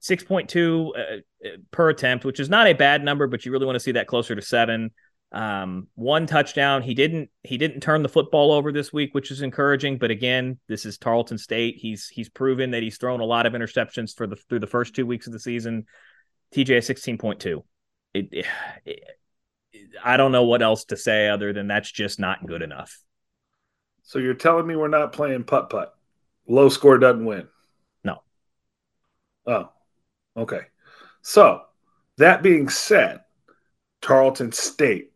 6.2 0.00 0.90
uh, 0.96 1.00
uh, 1.00 1.48
per 1.72 1.90
attempt, 1.90 2.24
which 2.24 2.38
is 2.38 2.48
not 2.48 2.68
a 2.68 2.72
bad 2.72 3.02
number, 3.02 3.26
but 3.26 3.44
you 3.44 3.50
really 3.50 3.66
want 3.66 3.74
to 3.74 3.80
see 3.80 3.90
that 3.90 4.06
closer 4.06 4.36
to 4.36 4.40
seven. 4.40 4.92
Um, 5.30 5.88
one 5.94 6.26
touchdown. 6.26 6.82
He 6.82 6.94
didn't 6.94 7.30
he 7.42 7.58
didn't 7.58 7.80
turn 7.80 8.02
the 8.02 8.08
football 8.08 8.50
over 8.52 8.72
this 8.72 8.92
week, 8.92 9.14
which 9.14 9.30
is 9.30 9.42
encouraging. 9.42 9.98
But 9.98 10.10
again, 10.10 10.58
this 10.68 10.86
is 10.86 10.96
Tarleton 10.96 11.38
State. 11.38 11.76
He's 11.76 12.08
he's 12.08 12.28
proven 12.28 12.70
that 12.70 12.82
he's 12.82 12.96
thrown 12.96 13.20
a 13.20 13.24
lot 13.24 13.44
of 13.44 13.52
interceptions 13.52 14.16
for 14.16 14.26
the 14.26 14.36
through 14.36 14.60
the 14.60 14.66
first 14.66 14.94
two 14.94 15.06
weeks 15.06 15.26
of 15.26 15.32
the 15.32 15.40
season. 15.40 15.84
TJ 16.54 16.82
sixteen 16.82 17.18
point 17.18 17.40
two. 17.40 17.64
It, 18.14 18.46
it, 18.84 19.04
I 20.02 20.16
don't 20.16 20.32
know 20.32 20.44
what 20.44 20.62
else 20.62 20.86
to 20.86 20.96
say 20.96 21.28
other 21.28 21.52
than 21.52 21.68
that's 21.68 21.92
just 21.92 22.18
not 22.18 22.46
good 22.46 22.62
enough. 22.62 22.98
So 24.02 24.18
you're 24.18 24.32
telling 24.32 24.66
me 24.66 24.76
we're 24.76 24.88
not 24.88 25.12
playing 25.12 25.44
putt 25.44 25.68
putt. 25.68 25.94
Low 26.48 26.70
score 26.70 26.96
doesn't 26.96 27.26
win. 27.26 27.46
No, 28.02 28.22
Oh, 29.46 29.68
okay. 30.36 30.60
So 31.20 31.62
that 32.16 32.42
being 32.42 32.70
said, 32.70 33.20
Tarleton 34.00 34.52
State 34.52 35.12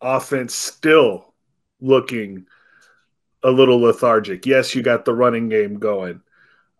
offense 0.00 0.54
still 0.54 1.34
looking 1.80 2.46
a 3.42 3.50
little 3.50 3.80
lethargic. 3.80 4.46
Yes, 4.46 4.74
you 4.74 4.82
got 4.82 5.04
the 5.04 5.14
running 5.14 5.48
game 5.48 5.78
going, 5.78 6.20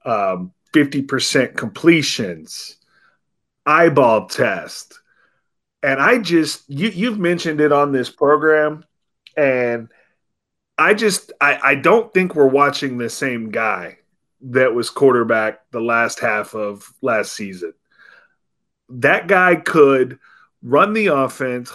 um, 0.04 0.52
50% 0.74 1.56
completions, 1.56 2.76
eyeball 3.64 4.26
test. 4.26 5.00
And 5.82 6.00
I 6.00 6.18
just, 6.18 6.68
you, 6.68 6.88
you've 6.88 7.18
mentioned 7.18 7.60
it 7.60 7.72
on 7.72 7.92
this 7.92 8.10
program. 8.10 8.84
And 9.36 9.88
I 10.78 10.94
just, 10.94 11.32
I, 11.40 11.58
I 11.62 11.74
don't 11.76 12.12
think 12.12 12.34
we're 12.34 12.46
watching 12.46 12.98
the 12.98 13.10
same 13.10 13.50
guy 13.50 13.98
that 14.42 14.74
was 14.74 14.90
quarterback 14.90 15.60
the 15.70 15.80
last 15.80 16.20
half 16.20 16.54
of 16.54 16.92
last 17.00 17.32
season. 17.32 17.72
That 18.88 19.26
guy 19.26 19.56
could 19.56 20.18
run 20.62 20.92
the 20.92 21.08
offense, 21.08 21.72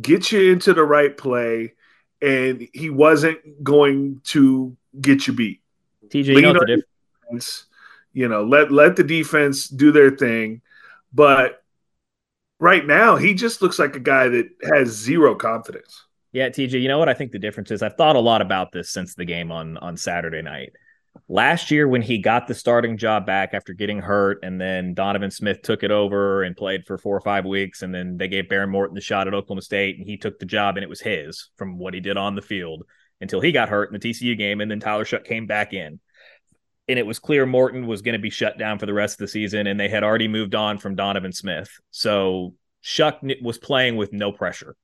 get 0.00 0.30
you 0.32 0.52
into 0.52 0.74
the 0.74 0.84
right 0.84 1.16
play, 1.16 1.74
and 2.22 2.68
he 2.72 2.90
wasn't 2.90 3.62
going 3.62 4.20
to 4.24 4.76
get 5.00 5.26
you 5.26 5.32
beat. 5.32 5.60
TJ, 6.08 6.26
you 6.26 6.42
know 6.42 6.52
the 6.52 6.82
difference. 7.26 7.66
You 8.12 8.28
know, 8.28 8.44
let 8.44 8.72
let 8.72 8.96
the 8.96 9.04
defense 9.04 9.68
do 9.68 9.92
their 9.92 10.10
thing, 10.10 10.62
but 11.12 11.62
right 12.58 12.84
now 12.84 13.16
he 13.16 13.34
just 13.34 13.62
looks 13.62 13.78
like 13.78 13.96
a 13.96 14.00
guy 14.00 14.28
that 14.28 14.48
has 14.62 14.88
zero 14.88 15.34
confidence. 15.34 16.04
Yeah, 16.32 16.48
TJ, 16.48 16.80
you 16.80 16.88
know 16.88 16.98
what 16.98 17.08
I 17.08 17.14
think 17.14 17.32
the 17.32 17.38
difference 17.38 17.70
is? 17.70 17.82
I've 17.82 17.96
thought 17.96 18.16
a 18.16 18.20
lot 18.20 18.40
about 18.40 18.72
this 18.72 18.90
since 18.90 19.14
the 19.14 19.24
game 19.24 19.50
on 19.50 19.76
on 19.78 19.96
Saturday 19.96 20.42
night. 20.42 20.72
Last 21.28 21.70
year, 21.70 21.88
when 21.88 22.02
he 22.02 22.18
got 22.18 22.46
the 22.46 22.54
starting 22.54 22.96
job 22.96 23.26
back 23.26 23.50
after 23.52 23.72
getting 23.72 24.00
hurt, 24.00 24.38
and 24.42 24.60
then 24.60 24.94
Donovan 24.94 25.30
Smith 25.30 25.62
took 25.62 25.82
it 25.82 25.90
over 25.90 26.42
and 26.42 26.56
played 26.56 26.86
for 26.86 26.98
four 26.98 27.16
or 27.16 27.20
five 27.20 27.44
weeks, 27.44 27.82
and 27.82 27.94
then 27.94 28.16
they 28.16 28.28
gave 28.28 28.44
Behren 28.44 28.70
Morton 28.70 28.94
the 28.94 29.00
shot 29.00 29.26
at 29.26 29.34
Oklahoma 29.34 29.62
State, 29.62 29.98
and 29.98 30.06
he 30.06 30.16
took 30.16 30.38
the 30.38 30.46
job, 30.46 30.76
and 30.76 30.84
it 30.84 30.90
was 30.90 31.00
his 31.00 31.50
from 31.56 31.78
what 31.78 31.94
he 31.94 32.00
did 32.00 32.16
on 32.16 32.34
the 32.34 32.42
field 32.42 32.84
until 33.20 33.40
he 33.40 33.52
got 33.52 33.68
hurt 33.68 33.92
in 33.92 33.98
the 33.98 34.08
TCU 34.08 34.36
game, 34.36 34.60
and 34.60 34.70
then 34.70 34.80
Tyler 34.80 35.04
Shough 35.04 35.24
came 35.24 35.46
back 35.46 35.72
in. 35.72 36.00
And 36.88 36.98
it 36.98 37.06
was 37.06 37.18
clear 37.18 37.46
Morton 37.46 37.86
was 37.86 38.02
going 38.02 38.14
to 38.14 38.18
be 38.18 38.30
shut 38.30 38.58
down 38.58 38.78
for 38.78 38.86
the 38.86 38.94
rest 38.94 39.14
of 39.14 39.18
the 39.18 39.28
season, 39.28 39.66
and 39.66 39.78
they 39.78 39.88
had 39.88 40.02
already 40.02 40.26
moved 40.26 40.54
on 40.54 40.78
from 40.78 40.96
Donovan 40.96 41.32
Smith. 41.32 41.70
So 41.90 42.54
Shough 42.84 43.40
was 43.42 43.58
playing 43.58 43.96
with 43.96 44.12
no 44.12 44.32
pressure. 44.32 44.74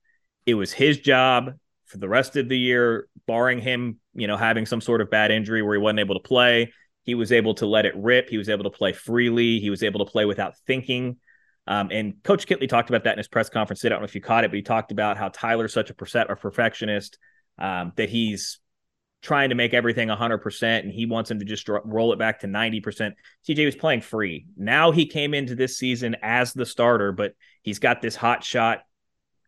It 0.44 0.54
was 0.54 0.72
his 0.72 0.98
job 0.98 1.54
for 1.86 1.98
the 1.98 2.08
rest 2.08 2.36
of 2.36 2.48
the 2.48 2.58
year, 2.58 3.08
barring 3.26 3.60
him, 3.60 3.98
you 4.14 4.26
know, 4.26 4.36
having 4.36 4.66
some 4.66 4.80
sort 4.80 5.00
of 5.00 5.10
bad 5.10 5.30
injury 5.30 5.62
where 5.62 5.74
he 5.74 5.80
wasn't 5.80 6.00
able 6.00 6.14
to 6.14 6.26
play. 6.26 6.72
He 7.04 7.14
was 7.14 7.30
able 7.30 7.54
to 7.54 7.66
let 7.66 7.86
it 7.86 7.94
rip. 7.96 8.28
He 8.28 8.38
was 8.38 8.48
able 8.48 8.64
to 8.64 8.70
play 8.70 8.92
freely. 8.92 9.60
He 9.60 9.70
was 9.70 9.82
able 9.82 10.04
to 10.04 10.10
play 10.10 10.24
without 10.24 10.56
thinking. 10.66 11.16
Um, 11.68 11.88
and 11.90 12.22
Coach 12.22 12.46
Kittley 12.46 12.68
talked 12.68 12.90
about 12.90 13.04
that 13.04 13.12
in 13.12 13.18
his 13.18 13.28
press 13.28 13.48
conference. 13.48 13.84
I 13.84 13.88
don't 13.88 14.00
know 14.00 14.04
if 14.04 14.14
you 14.14 14.20
caught 14.20 14.44
it, 14.44 14.50
but 14.50 14.56
he 14.56 14.62
talked 14.62 14.92
about 14.92 15.16
how 15.16 15.28
Tyler's 15.28 15.72
such 15.72 15.90
a, 15.90 15.94
percent, 15.94 16.30
a 16.30 16.36
perfectionist 16.36 17.18
um, 17.58 17.92
that 17.96 18.08
he's 18.08 18.60
trying 19.22 19.48
to 19.48 19.54
make 19.54 19.74
everything 19.74 20.08
100% 20.08 20.80
and 20.80 20.92
he 20.92 21.06
wants 21.06 21.30
him 21.30 21.38
to 21.40 21.44
just 21.44 21.68
roll 21.68 22.12
it 22.12 22.18
back 22.18 22.40
to 22.40 22.46
90%. 22.46 23.12
TJ 23.48 23.64
was 23.64 23.74
playing 23.74 24.00
free. 24.00 24.46
Now 24.56 24.92
he 24.92 25.06
came 25.06 25.34
into 25.34 25.54
this 25.54 25.78
season 25.78 26.16
as 26.22 26.52
the 26.52 26.66
starter, 26.66 27.12
but 27.12 27.32
he's 27.62 27.80
got 27.80 28.00
this 28.00 28.14
hot 28.14 28.44
shot 28.44 28.82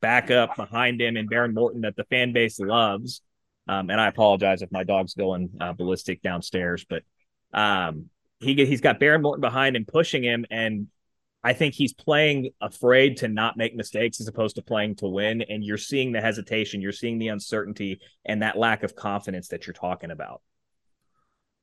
backup 0.00 0.56
behind 0.56 1.00
him 1.00 1.16
and 1.16 1.30
Behren 1.30 1.54
Morton 1.54 1.82
that 1.82 1.96
the 1.96 2.04
fan 2.04 2.32
base 2.32 2.58
loves. 2.58 3.22
Um, 3.66 3.90
and 3.90 4.00
I 4.00 4.08
apologize 4.08 4.62
if 4.62 4.72
my 4.72 4.84
dog's 4.84 5.14
going 5.14 5.50
uh, 5.60 5.74
ballistic 5.74 6.22
downstairs, 6.22 6.86
but 6.88 7.02
um, 7.52 8.06
he 8.40 8.54
he's 8.64 8.80
got 8.80 9.00
Behren 9.00 9.22
Morton 9.22 9.40
behind 9.40 9.76
him 9.76 9.84
pushing 9.84 10.22
him, 10.22 10.46
and 10.50 10.88
I 11.42 11.52
think 11.52 11.74
he's 11.74 11.92
playing 11.92 12.50
afraid 12.60 13.18
to 13.18 13.28
not 13.28 13.56
make 13.56 13.76
mistakes 13.76 14.20
as 14.20 14.28
opposed 14.28 14.56
to 14.56 14.62
playing 14.62 14.96
to 14.96 15.08
win. 15.08 15.42
And 15.42 15.62
you're 15.62 15.76
seeing 15.76 16.12
the 16.12 16.20
hesitation, 16.20 16.80
you're 16.80 16.92
seeing 16.92 17.18
the 17.18 17.28
uncertainty, 17.28 18.00
and 18.24 18.42
that 18.42 18.58
lack 18.58 18.82
of 18.82 18.96
confidence 18.96 19.48
that 19.48 19.66
you're 19.66 19.74
talking 19.74 20.10
about. 20.10 20.40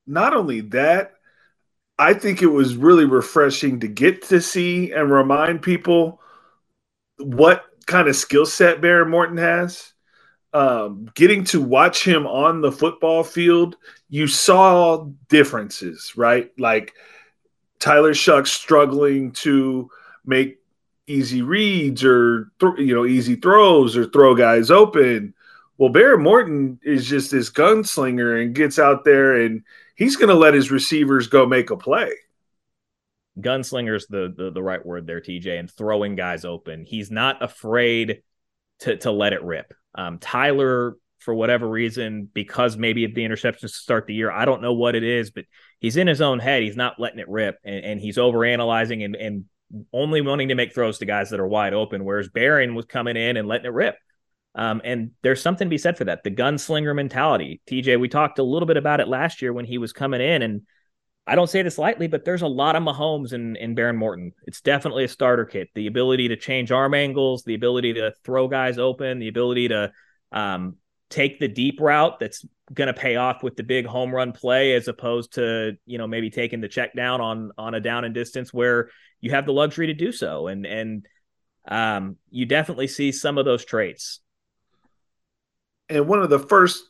Not 0.06 0.34
only 0.34 0.60
that, 0.60 1.12
I 1.98 2.14
think 2.14 2.42
it 2.42 2.46
was 2.46 2.76
really 2.76 3.04
refreshing 3.04 3.80
to 3.80 3.88
get 3.88 4.22
to 4.24 4.40
see 4.40 4.92
and 4.92 5.10
remind 5.10 5.62
people 5.62 6.20
what 7.18 7.64
kind 7.86 8.08
of 8.08 8.16
skill 8.16 8.46
set 8.46 8.80
Behren 8.80 9.08
Morton 9.08 9.38
has. 9.38 9.92
Um, 10.52 11.10
getting 11.14 11.44
to 11.44 11.60
watch 11.60 12.06
him 12.06 12.26
on 12.26 12.60
the 12.60 12.72
football 12.72 13.22
field, 13.22 13.76
you 14.08 14.26
saw 14.26 15.06
differences, 15.28 16.14
right? 16.16 16.50
Like 16.58 16.94
Tyler 17.78 18.14
Shough 18.14 18.46
struggling 18.46 19.32
to 19.32 19.90
make 20.24 20.58
easy 21.06 21.42
reads 21.42 22.02
or 22.04 22.50
th- 22.58 22.78
you 22.78 22.94
know 22.94 23.04
easy 23.04 23.36
throws 23.36 23.96
or 23.96 24.06
throw 24.06 24.34
guys 24.34 24.70
open. 24.70 25.34
Well, 25.78 25.92
Behren 25.92 26.22
Morton 26.22 26.80
is 26.82 27.06
just 27.06 27.30
this 27.30 27.50
gunslinger 27.50 28.42
and 28.42 28.54
gets 28.54 28.78
out 28.78 29.04
there 29.04 29.42
and 29.42 29.62
he's 29.94 30.16
going 30.16 30.30
to 30.30 30.34
let 30.34 30.54
his 30.54 30.70
receivers 30.70 31.26
go 31.26 31.44
make 31.44 31.70
a 31.70 31.76
play 31.76 32.12
gunslinger's 33.40 34.06
the, 34.06 34.32
the 34.34 34.50
the 34.50 34.62
right 34.62 34.84
word 34.84 35.06
there, 35.06 35.20
TJ, 35.20 35.58
and 35.58 35.70
throwing 35.70 36.16
guys 36.16 36.44
open. 36.44 36.84
He's 36.84 37.10
not 37.10 37.42
afraid 37.42 38.22
to 38.80 38.96
to 38.98 39.10
let 39.10 39.32
it 39.32 39.42
rip. 39.42 39.72
Um, 39.94 40.18
Tyler, 40.18 40.96
for 41.18 41.34
whatever 41.34 41.68
reason, 41.68 42.28
because 42.32 42.76
maybe 42.76 43.04
of 43.04 43.14
the 43.14 43.24
interceptions 43.24 43.60
to 43.60 43.68
start 43.68 44.06
the 44.06 44.14
year, 44.14 44.30
I 44.30 44.44
don't 44.44 44.62
know 44.62 44.74
what 44.74 44.94
it 44.94 45.02
is, 45.02 45.30
but 45.30 45.44
he's 45.80 45.96
in 45.96 46.06
his 46.06 46.20
own 46.20 46.38
head. 46.38 46.62
He's 46.62 46.76
not 46.76 47.00
letting 47.00 47.18
it 47.18 47.28
rip, 47.28 47.58
and, 47.64 47.84
and 47.84 48.00
he's 48.00 48.18
over 48.18 48.44
analyzing 48.44 49.02
and 49.02 49.16
and 49.16 49.44
only 49.92 50.20
wanting 50.20 50.48
to 50.48 50.54
make 50.54 50.72
throws 50.72 50.98
to 50.98 51.06
guys 51.06 51.30
that 51.30 51.40
are 51.40 51.48
wide 51.48 51.74
open. 51.74 52.04
Whereas 52.04 52.28
Behren 52.28 52.74
was 52.74 52.84
coming 52.84 53.16
in 53.16 53.36
and 53.36 53.48
letting 53.48 53.66
it 53.66 53.72
rip. 53.72 53.96
Um, 54.54 54.80
and 54.84 55.10
there's 55.22 55.42
something 55.42 55.66
to 55.66 55.70
be 55.70 55.76
said 55.76 55.98
for 55.98 56.04
that. 56.04 56.24
The 56.24 56.30
gunslinger 56.30 56.94
mentality. 56.94 57.60
TJ, 57.68 58.00
we 58.00 58.08
talked 58.08 58.38
a 58.38 58.42
little 58.42 58.66
bit 58.66 58.78
about 58.78 59.00
it 59.00 59.08
last 59.08 59.42
year 59.42 59.52
when 59.52 59.66
he 59.66 59.76
was 59.76 59.92
coming 59.92 60.20
in, 60.20 60.42
and 60.42 60.62
I 61.26 61.34
don't 61.34 61.50
say 61.50 61.62
this 61.62 61.78
lightly, 61.78 62.06
but 62.06 62.24
there's 62.24 62.42
a 62.42 62.46
lot 62.46 62.76
of 62.76 62.84
Mahomes 62.84 63.32
in, 63.32 63.56
in 63.56 63.74
Behren 63.74 63.96
Morton. 63.96 64.32
It's 64.44 64.60
definitely 64.60 65.04
a 65.04 65.08
starter 65.08 65.44
kit. 65.44 65.68
The 65.74 65.88
ability 65.88 66.28
to 66.28 66.36
change 66.36 66.70
arm 66.70 66.94
angles, 66.94 67.42
the 67.42 67.54
ability 67.54 67.94
to 67.94 68.12
throw 68.24 68.46
guys 68.46 68.78
open, 68.78 69.18
the 69.18 69.26
ability 69.26 69.68
to 69.68 69.90
um, 70.30 70.76
take 71.10 71.40
the 71.40 71.48
deep 71.48 71.80
route 71.80 72.20
that's 72.20 72.44
going 72.72 72.86
to 72.86 72.94
pay 72.94 73.16
off 73.16 73.42
with 73.42 73.56
the 73.56 73.64
big 73.64 73.86
home 73.86 74.14
run 74.14 74.32
play, 74.32 74.74
as 74.74 74.86
opposed 74.86 75.34
to 75.34 75.76
you 75.84 75.98
know 75.98 76.06
maybe 76.06 76.30
taking 76.30 76.60
the 76.60 76.68
check 76.68 76.94
down 76.94 77.20
on 77.20 77.50
on 77.58 77.74
a 77.74 77.80
down 77.80 78.04
and 78.04 78.14
distance 78.14 78.54
where 78.54 78.90
you 79.20 79.32
have 79.32 79.46
the 79.46 79.52
luxury 79.52 79.88
to 79.88 79.94
do 79.94 80.12
so. 80.12 80.46
And 80.46 80.64
and 80.64 81.06
um, 81.66 82.16
you 82.30 82.46
definitely 82.46 82.86
see 82.86 83.10
some 83.10 83.36
of 83.36 83.44
those 83.44 83.64
traits. 83.64 84.20
And 85.88 86.06
one 86.06 86.22
of 86.22 86.30
the 86.30 86.38
first 86.38 86.84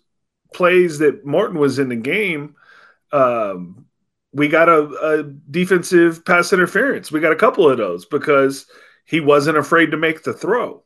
plays 0.52 0.98
that 0.98 1.24
Morton 1.24 1.58
was 1.58 1.78
in 1.78 1.88
the 1.88 1.96
game. 1.96 2.54
Um, 3.12 3.86
we 4.36 4.48
got 4.48 4.68
a, 4.68 4.82
a, 5.02 5.22
defensive 5.22 6.24
pass 6.24 6.52
interference. 6.52 7.10
We 7.10 7.20
got 7.20 7.32
a 7.32 7.36
couple 7.36 7.68
of 7.68 7.78
those 7.78 8.04
because 8.04 8.66
he 9.06 9.18
wasn't 9.18 9.56
afraid 9.56 9.92
to 9.92 9.96
make 9.96 10.22
the 10.22 10.34
throw. 10.34 10.84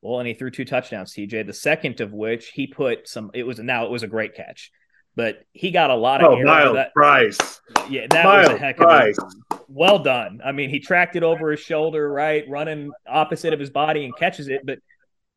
Well, 0.00 0.20
and 0.20 0.28
he 0.28 0.34
threw 0.34 0.50
two 0.50 0.64
touchdowns, 0.64 1.12
TJ. 1.12 1.46
The 1.46 1.52
second 1.52 2.00
of 2.00 2.12
which 2.12 2.50
he 2.50 2.68
put 2.68 3.08
some. 3.08 3.32
It 3.34 3.44
was 3.44 3.58
now 3.58 3.84
it 3.84 3.90
was 3.90 4.04
a 4.04 4.06
great 4.06 4.36
catch, 4.36 4.70
but 5.16 5.40
he 5.52 5.72
got 5.72 5.90
a 5.90 5.96
lot 5.96 6.22
of. 6.22 6.32
Oh, 6.32 6.42
Myles 6.42 6.76
that. 6.76 6.94
Price. 6.94 7.60
Yeah, 7.90 8.06
that 8.10 8.24
Myles 8.24 8.48
was 8.48 8.56
a 8.56 8.58
heck 8.58 8.76
Price. 8.76 9.18
of 9.18 9.58
a, 9.58 9.60
well 9.66 9.98
done. 9.98 10.40
I 10.44 10.52
mean, 10.52 10.70
he 10.70 10.78
tracked 10.78 11.16
it 11.16 11.24
over 11.24 11.50
his 11.50 11.58
shoulder, 11.58 12.08
right, 12.08 12.44
running 12.48 12.92
opposite 13.08 13.52
of 13.52 13.58
his 13.58 13.70
body 13.70 14.04
and 14.04 14.16
catches 14.16 14.46
it, 14.46 14.60
but 14.64 14.78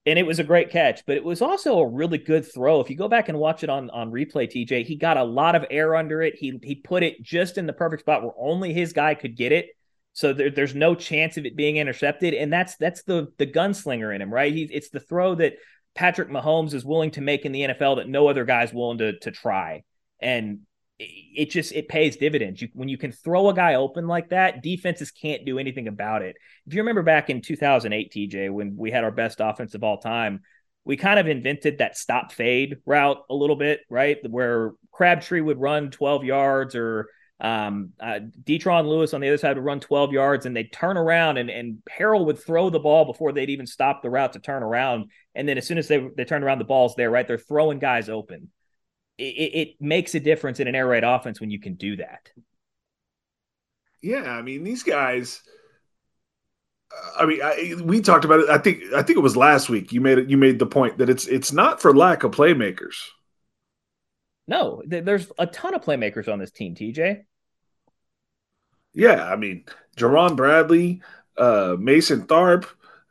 and 0.06 0.18
it 0.18 0.26
was 0.26 0.40
a 0.40 0.44
great 0.44 0.72
catch, 0.72 1.06
but 1.06 1.16
it 1.16 1.24
was 1.24 1.42
also 1.42 1.80
a 1.80 1.88
really 1.88 2.18
good 2.18 2.52
throw. 2.52 2.80
If 2.80 2.90
you 2.90 2.98
go 2.98 3.08
back 3.08 3.30
and 3.30 3.38
watch 3.38 3.64
it 3.64 3.70
on 3.70 3.90
on 3.92 4.12
replay, 4.12 4.52
TJ, 4.52 4.86
he 4.86 4.96
got 4.96 5.18
a 5.18 5.24
lot 5.24 5.56
of 5.56 5.66
air 5.70 5.96
under 5.96 6.22
it. 6.22 6.36
He 6.36 6.60
he 6.64 6.76
put 6.76 7.04
it 7.04 7.22
just 7.22 7.58
in 7.58 7.68
the 7.68 7.74
perfect 7.74 8.02
spot 8.02 8.24
where 8.24 8.34
only 8.38 8.74
his 8.74 8.94
guy 8.94 9.14
could 9.14 9.38
get 9.38 9.52
it. 9.52 9.68
So 10.14 10.34
there, 10.34 10.50
there's 10.50 10.76
no 10.76 10.96
chance 10.96 11.38
of 11.38 11.46
it 11.46 11.56
being 11.56 11.78
intercepted, 11.78 12.34
and 12.34 12.52
that's 12.52 12.76
that's 12.78 13.04
the 13.04 13.28
the 13.38 13.48
gunslinger 13.48 14.14
in 14.14 14.22
him, 14.22 14.34
right? 14.34 14.54
He, 14.54 14.64
it's 14.64 14.90
the 14.90 15.00
throw 15.00 15.36
that 15.36 15.54
Patrick 15.94 16.30
Mahomes 16.30 16.74
is 16.74 16.84
willing 16.84 17.12
to 17.12 17.22
make 17.22 17.46
in 17.46 17.52
the 17.52 17.62
NFL 17.62 17.98
that 17.98 18.10
no 18.10 18.28
other 18.28 18.44
guy's 18.44 18.74
willing 18.74 18.98
to 18.98 19.20
to 19.20 19.32
try. 19.32 19.84
And 20.20 20.62
it 21.02 21.50
just 21.50 21.72
it 21.74 21.88
pays 21.88 22.18
dividends. 22.18 22.62
You, 22.62 22.70
when 22.74 22.90
you 22.90 22.98
can 22.98 23.12
throw 23.12 23.50
a 23.50 23.54
guy 23.54 23.76
open 23.76 24.08
like 24.08 24.30
that, 24.30 24.62
defenses 24.62 25.12
can't 25.12 25.46
do 25.46 25.60
anything 25.60 25.88
about 25.88 26.22
it. 26.22 26.36
If 26.68 26.74
you 26.74 26.82
remember 26.82 27.04
back 27.04 27.30
in 27.30 27.42
2008, 27.42 28.12
TJ, 28.12 28.52
when 28.52 28.76
we 28.78 28.92
had 28.92 29.04
our 29.04 29.12
best 29.12 29.40
offense 29.40 29.74
of 29.74 29.84
all 29.84 29.98
time, 29.98 30.42
we 30.84 30.98
kind 30.98 31.20
of 31.20 31.28
invented 31.28 31.78
that 31.78 31.98
stop 31.98 32.32
fade 32.32 32.78
route 32.86 33.18
a 33.30 33.36
little 33.36 33.56
bit, 33.56 33.82
right? 33.90 34.18
Where 34.28 34.74
Crabtree 34.92 35.42
would 35.42 35.60
run 35.60 35.92
12 35.92 36.24
yards 36.24 36.76
or 36.76 37.10
um, 37.40 37.92
uh, 38.00 38.20
Detron 38.44 38.88
Lewis 38.88 39.14
on 39.14 39.22
the 39.22 39.28
other 39.28 39.38
side 39.38 39.56
would 39.56 39.66
run 39.66 39.80
12 39.80 40.12
yards 40.12 40.46
and 40.46 40.56
they'd 40.56 40.72
turn 40.72 40.98
around 40.98 41.38
and, 41.38 41.50
and 41.50 41.80
Harrell 41.90 42.26
would 42.26 42.40
throw 42.40 42.70
the 42.70 42.80
ball 42.80 43.06
before 43.06 43.32
they'd 43.32 43.50
even 43.50 43.68
stop 43.68 44.02
the 44.02 44.10
route 44.10 44.34
to 44.34 44.40
turn 44.40 44.64
around. 44.64 45.10
And 45.34 45.48
then 45.48 45.58
as 45.58 45.66
soon 45.66 45.78
as 45.78 45.88
they, 45.88 46.08
they 46.16 46.26
turn 46.26 46.44
around, 46.44 46.60
the 46.60 46.66
ball's 46.66 46.96
there, 46.96 47.10
right? 47.10 47.28
They're 47.28 47.38
throwing 47.38 47.80
guys 47.80 48.10
open 48.10 48.50
it, 49.22 49.70
it 49.70 49.82
makes 49.82 50.16
a 50.16 50.20
difference 50.20 50.60
in 50.60 50.68
an 50.68 50.76
air 50.76 50.88
raid 50.88 51.04
offense 51.04 51.40
when 51.40 51.52
you 51.52 51.60
can 51.60 51.76
do 51.76 51.98
that. 51.98 52.30
Yeah, 54.02 54.32
I 54.32 54.42
mean 54.42 54.64
these 54.64 54.84
guys. 54.84 55.42
I 57.18 57.26
mean, 57.26 57.42
I, 57.42 57.76
we 57.82 58.02
talked 58.02 58.26
about 58.26 58.42
it. 58.42 58.50
I 58.50 58.58
think 58.58 58.84
I 58.94 59.02
think 59.02 59.18
it 59.18 59.22
was 59.22 59.38
last 59.38 59.70
week. 59.70 59.94
You 59.94 60.02
made 60.02 60.18
it. 60.18 60.30
You 60.30 60.38
made 60.38 60.60
the 60.60 60.66
point 60.66 60.98
that 60.98 61.10
it's 61.10 61.28
it's 61.28 61.52
not 61.52 61.82
for 61.82 61.96
lack 61.96 62.24
of 62.24 62.32
playmakers. 62.32 62.96
No, 64.48 64.82
there's 64.86 65.32
a 65.38 65.48
ton 65.48 65.74
of 65.74 65.82
playmakers 65.82 66.32
on 66.32 66.40
this 66.40 66.52
team, 66.52 66.76
TJ. 66.76 67.24
Yeah, 68.94 69.26
I 69.26 69.38
mean, 69.38 69.66
Jerand 69.96 70.36
Bradley, 70.36 71.02
uh, 71.38 71.78
Mason 71.80 72.24
Tharp, 72.28 72.66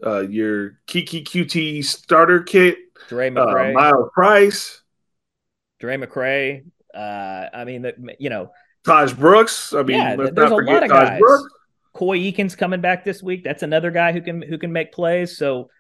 uh, 0.05 0.21
your 0.21 0.73
Keke 0.87 1.25
Coutee 1.25 1.83
starter 1.83 2.43
kit, 2.43 2.77
Drae 3.09 3.29
uh, 3.29 3.31
McCray, 3.31 3.71
uh, 3.71 3.73
Myles 3.73 4.11
Price, 4.13 4.83
Drae 5.81 5.97
McCray. 5.97 6.65
Uh, 6.95 7.47
I 7.53 7.65
mean, 7.65 7.83
that 7.83 7.97
you 8.19 8.31
know, 8.31 8.53
Tahj 8.85 9.19
Brooks. 9.19 9.73
I 9.73 9.83
mean, 9.83 9.97
yeah, 9.97 10.17
there's 10.17 10.51
a 10.51 10.55
lot 10.55 10.83
of 10.83 10.89
Tahj 10.89 10.89
guys. 10.89 11.21
Brooks. 11.21 11.55
Coy 11.93 12.19
Eakins 12.19 12.57
coming 12.57 12.81
back 12.81 13.05
this 13.05 13.23
week. 13.23 13.43
That's 13.43 13.63
another 13.63 13.91
guy 13.91 14.13
who 14.13 14.21
can 14.21 14.43
who 14.43 14.59
can 14.59 14.73
make 14.73 14.93
plays. 14.93 15.37
So 15.37 15.71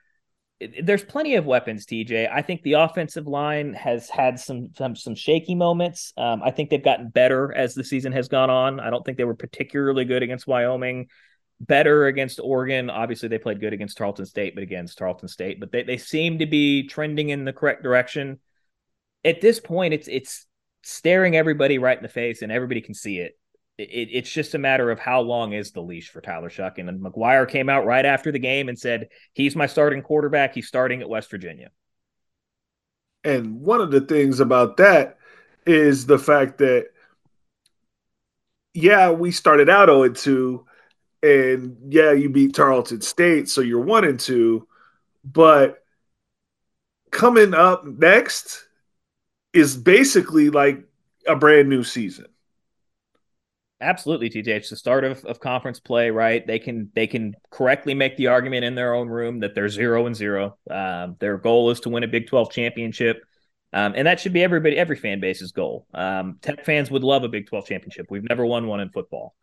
there's 0.82 1.02
plenty 1.02 1.36
of 1.36 1.46
weapons, 1.46 1.86
TJ. 1.86 2.30
I 2.30 2.42
think 2.42 2.62
the 2.62 2.74
offensive 2.74 3.26
line 3.26 3.72
has 3.74 4.10
had 4.10 4.38
some 4.38 4.70
some, 4.76 4.94
some 4.94 5.14
shaky 5.14 5.54
moments. 5.54 6.12
Um, 6.16 6.42
I 6.42 6.50
think 6.50 6.70
they've 6.70 6.84
gotten 6.84 7.08
better 7.08 7.52
as 7.54 7.74
the 7.74 7.84
season 7.84 8.12
has 8.12 8.28
gone 8.28 8.50
on. 8.50 8.80
I 8.80 8.90
don't 8.90 9.04
think 9.04 9.16
they 9.16 9.24
were 9.24 9.34
particularly 9.34 10.04
good 10.04 10.22
against 10.22 10.46
Wyoming. 10.46 11.08
Better 11.60 12.06
against 12.06 12.40
Oregon. 12.42 12.90
Obviously, 12.90 13.28
they 13.28 13.38
played 13.38 13.60
good 13.60 13.72
against 13.72 13.96
Tarleton 13.96 14.26
State, 14.26 14.54
but 14.54 14.62
against 14.62 14.98
Tarleton 14.98 15.28
State. 15.28 15.60
But 15.60 15.72
they, 15.72 15.82
they 15.82 15.98
seem 15.98 16.38
to 16.38 16.46
be 16.46 16.86
trending 16.86 17.28
in 17.30 17.44
the 17.44 17.52
correct 17.52 17.82
direction. 17.82 18.38
At 19.24 19.40
this 19.40 19.60
point, 19.60 19.94
it's 19.94 20.08
it's 20.08 20.46
staring 20.82 21.36
everybody 21.36 21.78
right 21.78 21.96
in 21.96 22.02
the 22.02 22.08
face, 22.08 22.42
and 22.42 22.50
everybody 22.50 22.80
can 22.80 22.94
see 22.94 23.18
it 23.18 23.36
it, 23.80 24.08
it's 24.12 24.30
just 24.30 24.54
a 24.54 24.58
matter 24.58 24.90
of 24.90 24.98
how 24.98 25.20
long 25.20 25.52
is 25.52 25.72
the 25.72 25.80
leash 25.80 26.10
for 26.10 26.20
Tyler 26.20 26.50
Shough. 26.50 26.78
And 26.78 27.00
McGuire 27.00 27.48
came 27.48 27.68
out 27.68 27.86
right 27.86 28.04
after 28.04 28.30
the 28.30 28.38
game 28.38 28.68
and 28.68 28.78
said, 28.78 29.08
he's 29.32 29.56
my 29.56 29.66
starting 29.66 30.02
quarterback. 30.02 30.54
He's 30.54 30.68
starting 30.68 31.00
at 31.00 31.08
West 31.08 31.30
Virginia. 31.30 31.70
And 33.24 33.60
one 33.60 33.80
of 33.80 33.90
the 33.90 34.00
things 34.00 34.40
about 34.40 34.78
that 34.78 35.18
is 35.66 36.06
the 36.06 36.18
fact 36.18 36.58
that, 36.58 36.88
yeah, 38.72 39.10
we 39.10 39.30
started 39.30 39.68
out 39.68 39.88
0 39.88 40.08
2, 40.08 40.66
and 41.22 41.76
yeah, 41.88 42.12
you 42.12 42.30
beat 42.30 42.54
Tarleton 42.54 43.00
State, 43.02 43.48
so 43.48 43.60
you're 43.60 43.84
1 43.84 44.04
and 44.04 44.20
2. 44.20 44.66
But 45.24 45.82
coming 47.10 47.52
up 47.52 47.84
next 47.84 48.64
is 49.52 49.76
basically 49.76 50.50
like 50.50 50.84
a 51.26 51.36
brand 51.36 51.68
new 51.68 51.84
season. 51.84 52.26
Absolutely, 53.82 54.28
TJ. 54.28 54.48
It's 54.48 54.70
the 54.70 54.76
start 54.76 55.04
of, 55.04 55.24
of 55.24 55.40
conference 55.40 55.80
play, 55.80 56.10
right? 56.10 56.46
They 56.46 56.58
can 56.58 56.90
they 56.94 57.06
can 57.06 57.34
correctly 57.50 57.94
make 57.94 58.16
the 58.18 58.26
argument 58.26 58.64
in 58.64 58.74
their 58.74 58.94
own 58.94 59.08
room 59.08 59.40
that 59.40 59.54
they're 59.54 59.70
zero 59.70 60.06
and 60.06 60.14
zero. 60.14 60.58
Um, 60.70 61.16
their 61.18 61.38
goal 61.38 61.70
is 61.70 61.80
to 61.80 61.88
win 61.88 62.04
a 62.04 62.08
Big 62.08 62.26
Twelve 62.26 62.52
championship, 62.52 63.22
um, 63.72 63.94
and 63.96 64.06
that 64.06 64.20
should 64.20 64.34
be 64.34 64.42
everybody 64.42 64.76
every 64.76 64.96
fan 64.96 65.18
base's 65.18 65.52
goal. 65.52 65.86
Um, 65.94 66.38
Tech 66.42 66.66
fans 66.66 66.90
would 66.90 67.02
love 67.02 67.24
a 67.24 67.28
Big 67.28 67.46
Twelve 67.46 67.66
championship. 67.66 68.08
We've 68.10 68.28
never 68.28 68.44
won 68.44 68.66
one 68.66 68.80
in 68.80 68.90
football, 68.90 69.34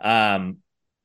um, 0.00 0.58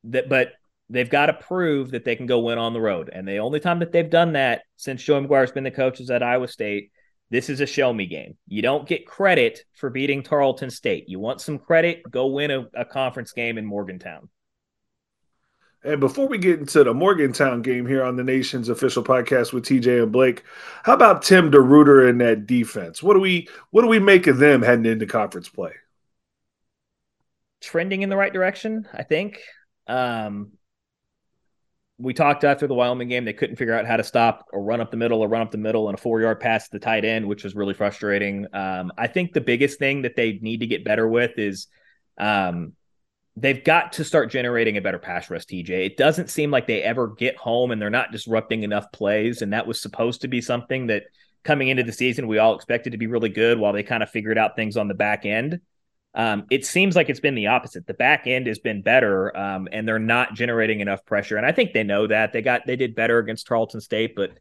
that 0.03 0.29
but 0.29 0.53
they've 0.91 1.09
got 1.09 1.25
to 1.25 1.33
prove 1.33 1.89
that 1.89 2.05
they 2.05 2.15
can 2.15 2.27
go 2.27 2.41
win 2.41 2.59
on 2.59 2.74
the 2.74 2.81
road. 2.81 3.09
And 3.12 3.27
the 3.27 3.39
only 3.39 3.59
time 3.59 3.79
that 3.79 3.91
they've 3.91 4.07
done 4.07 4.33
that 4.33 4.62
since 4.75 5.01
Joey 5.01 5.25
McGuire's 5.25 5.51
been 5.51 5.63
the 5.63 5.71
coach 5.71 6.00
is 6.00 6.12
at 6.12 6.21
Iowa 6.21 6.47
State 6.47 6.91
this 7.29 7.50
is 7.50 7.62
a 7.62 7.65
show 7.65 7.91
me 7.91 8.05
game. 8.05 8.38
You 8.48 8.62
don't 8.62 8.88
get 8.88 9.08
credit 9.08 9.62
for 9.74 9.89
beating 9.89 10.24
Tarleton 10.24 10.70
State. 10.70 11.10
You 11.10 11.20
want 11.20 11.41
some 11.41 11.58
credit? 11.58 12.03
Go 12.10 12.27
win 12.27 12.51
a, 12.51 12.67
a 12.74 12.86
conference 12.86 13.32
game 13.32 13.58
in 13.58 13.65
Morgantown. 13.65 14.29
And 15.84 16.00
before 16.00 16.27
we 16.27 16.39
get 16.39 16.60
into 16.60 16.84
the 16.84 16.94
Morgantown 16.94 17.62
game 17.62 17.86
here 17.86 18.03
on 18.03 18.15
the 18.15 18.24
nation's 18.24 18.70
official 18.70 19.03
podcast 19.03 19.53
with 19.53 19.66
TJ 19.66 20.01
and 20.01 20.11
Blake, 20.11 20.44
how 20.83 20.94
about 20.94 21.22
Tim 21.22 21.51
DeRuyter 21.51 22.09
and 22.09 22.20
that 22.22 22.48
defense? 22.48 23.03
What 23.03 23.14
do 23.14 23.20
we 23.20 23.48
what 23.70 23.83
do 23.83 23.88
we 23.88 24.00
make 24.00 24.25
of 24.25 24.40
them 24.40 24.64
heading 24.64 24.85
into 24.85 25.05
conference 25.05 25.48
play? 25.48 25.74
Trending 27.61 28.01
in 28.01 28.09
the 28.09 28.18
right 28.18 28.33
direction, 28.33 28.88
I 28.94 29.03
think. 29.03 29.42
Um, 29.85 30.53
we 31.98 32.14
talked 32.14 32.44
after 32.44 32.68
the 32.68 32.74
Wyoming 32.74 33.08
game, 33.08 33.24
they 33.24 33.34
couldn't 33.34 33.55
figure 33.55 33.74
out 33.74 33.86
how 33.86 33.96
to 33.96 34.03
stop 34.03 34.48
or 34.51 34.62
run 34.62 34.81
up 34.81 34.92
the 34.92 34.98
middle 34.98 35.22
or 35.22 35.29
run 35.29 35.42
up 35.42 35.51
the 35.51 35.58
middle 35.58 35.88
and 35.88 35.98
a 35.98 36.01
four 36.01 36.20
yard 36.20 36.40
pass 36.40 36.66
to 36.66 36.72
the 36.74 36.79
tight 36.79 37.05
end, 37.05 37.25
which 37.25 37.44
was 37.44 37.55
really 37.55 37.74
frustrating. 37.74 38.48
Um, 38.53 38.92
I 38.98 39.08
think 39.08 39.31
the 39.31 39.42
biggest 39.42 39.79
thing 39.79 40.01
that 40.01 40.16
they 40.16 40.40
need 40.42 40.60
to 40.60 40.68
get 40.68 40.84
better 40.84 41.08
with 41.08 41.38
is 41.38 41.68
um, 42.18 42.74
they've 43.38 43.64
got 43.64 43.94
to 43.94 44.03
start 44.03 44.29
generating 44.29 44.75
a 44.75 44.81
better 44.81 45.00
pass 45.00 45.29
rush, 45.29 45.46
TJ. 45.46 45.70
It 45.70 45.98
doesn't 45.98 46.29
seem 46.29 46.51
like 46.51 46.68
they 46.68 46.81
ever 46.84 47.08
get 47.08 47.38
home 47.38 47.72
and 47.72 47.81
they're 47.81 47.90
not 47.90 48.12
disrupting 48.12 48.64
enough 48.64 48.92
plays. 48.92 49.42
And 49.42 49.53
that 49.53 49.68
was 49.68 49.81
supposed 49.81 50.22
to 50.22 50.27
be 50.27 50.42
something 50.42 50.88
that 50.88 51.03
coming 51.46 51.70
into 51.70 51.84
the 51.84 51.94
season, 51.94 52.27
we 52.27 52.40
all 52.40 52.55
expected 52.55 52.92
to 52.92 52.98
be 52.98 53.08
really 53.08 53.29
good 53.29 53.58
while 53.58 53.72
they 53.72 53.84
kind 53.84 54.03
of 54.03 54.10
figured 54.10 54.38
out 54.38 54.58
things 54.58 54.75
on 54.75 54.90
the 54.90 54.94
back 54.94 55.25
end. 55.25 55.62
Um, 56.16 56.46
it 56.50 56.66
seems 56.66 56.96
like 56.96 57.10
it's 57.10 57.20
been 57.20 57.36
the 57.36 57.48
opposite. 57.48 57.86
The 57.86 57.94
back 57.94 58.25
end 58.25 58.48
has 58.48 58.58
been 58.58 58.82
better, 58.82 59.36
um, 59.38 59.68
and 59.72 59.86
they're 59.86 60.00
not 60.00 60.34
generating 60.34 60.80
enough 60.80 61.06
pressure. 61.06 61.36
And 61.36 61.46
I 61.46 61.51
think 61.51 61.74
they 61.74 61.84
know 61.84 62.08
that 62.08 62.32
they 62.32 62.42
got 62.42 62.66
they 62.66 62.78
did 62.78 62.96
better 62.96 63.20
against 63.20 63.48
Tarleton 63.48 63.82
State, 63.82 64.16
but 64.16 64.32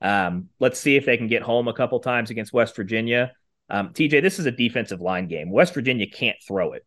um, 0.00 0.50
let's 0.60 0.78
see 0.78 0.94
if 0.94 1.04
they 1.04 1.16
can 1.16 1.26
get 1.26 1.42
home 1.42 1.66
a 1.66 1.72
couple 1.72 1.98
times 1.98 2.30
against 2.30 2.52
West 2.52 2.76
Virginia. 2.76 3.32
Um, 3.68 3.88
TJ, 3.88 4.22
this 4.22 4.38
is 4.38 4.46
a 4.46 4.52
defensive 4.52 5.00
line 5.00 5.26
game. 5.26 5.50
West 5.50 5.74
Virginia 5.74 6.06
can't 6.06 6.36
throw 6.46 6.74
it. 6.74 6.86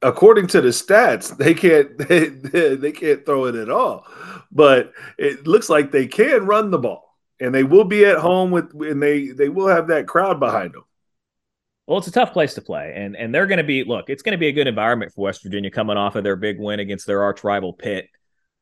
According 0.00 0.46
to 0.48 0.60
the 0.60 0.68
stats, 0.68 1.36
they 1.36 1.52
can't 1.52 1.98
they, 2.52 2.76
they 2.76 2.92
can't 2.92 3.26
throw 3.26 3.46
it 3.46 3.56
at 3.56 3.70
all. 3.70 4.06
But 4.52 4.92
it 5.18 5.48
looks 5.48 5.68
like 5.68 5.90
they 5.90 6.06
can 6.06 6.46
run 6.46 6.70
the 6.70 6.78
ball, 6.78 7.18
and 7.40 7.52
they 7.52 7.64
will 7.64 7.84
be 7.84 8.04
at 8.04 8.18
home 8.18 8.52
with, 8.52 8.72
and 8.72 9.02
they 9.02 9.28
they 9.30 9.48
will 9.48 9.66
have 9.66 9.88
that 9.88 10.06
crowd 10.06 10.38
behind 10.38 10.74
them. 10.74 10.84
Well, 11.88 11.96
it's 11.96 12.06
a 12.06 12.12
tough 12.12 12.34
place 12.34 12.52
to 12.52 12.60
play, 12.60 12.92
and 12.94 13.16
and 13.16 13.34
they're 13.34 13.46
going 13.46 13.56
to 13.56 13.64
be 13.64 13.82
look. 13.82 14.10
It's 14.10 14.22
going 14.22 14.34
to 14.34 14.38
be 14.38 14.48
a 14.48 14.52
good 14.52 14.66
environment 14.66 15.10
for 15.14 15.22
West 15.22 15.42
Virginia 15.42 15.70
coming 15.70 15.96
off 15.96 16.16
of 16.16 16.22
their 16.22 16.36
big 16.36 16.60
win 16.60 16.80
against 16.80 17.06
their 17.06 17.22
arch 17.22 17.42
rival 17.42 17.72
Pitt. 17.72 18.10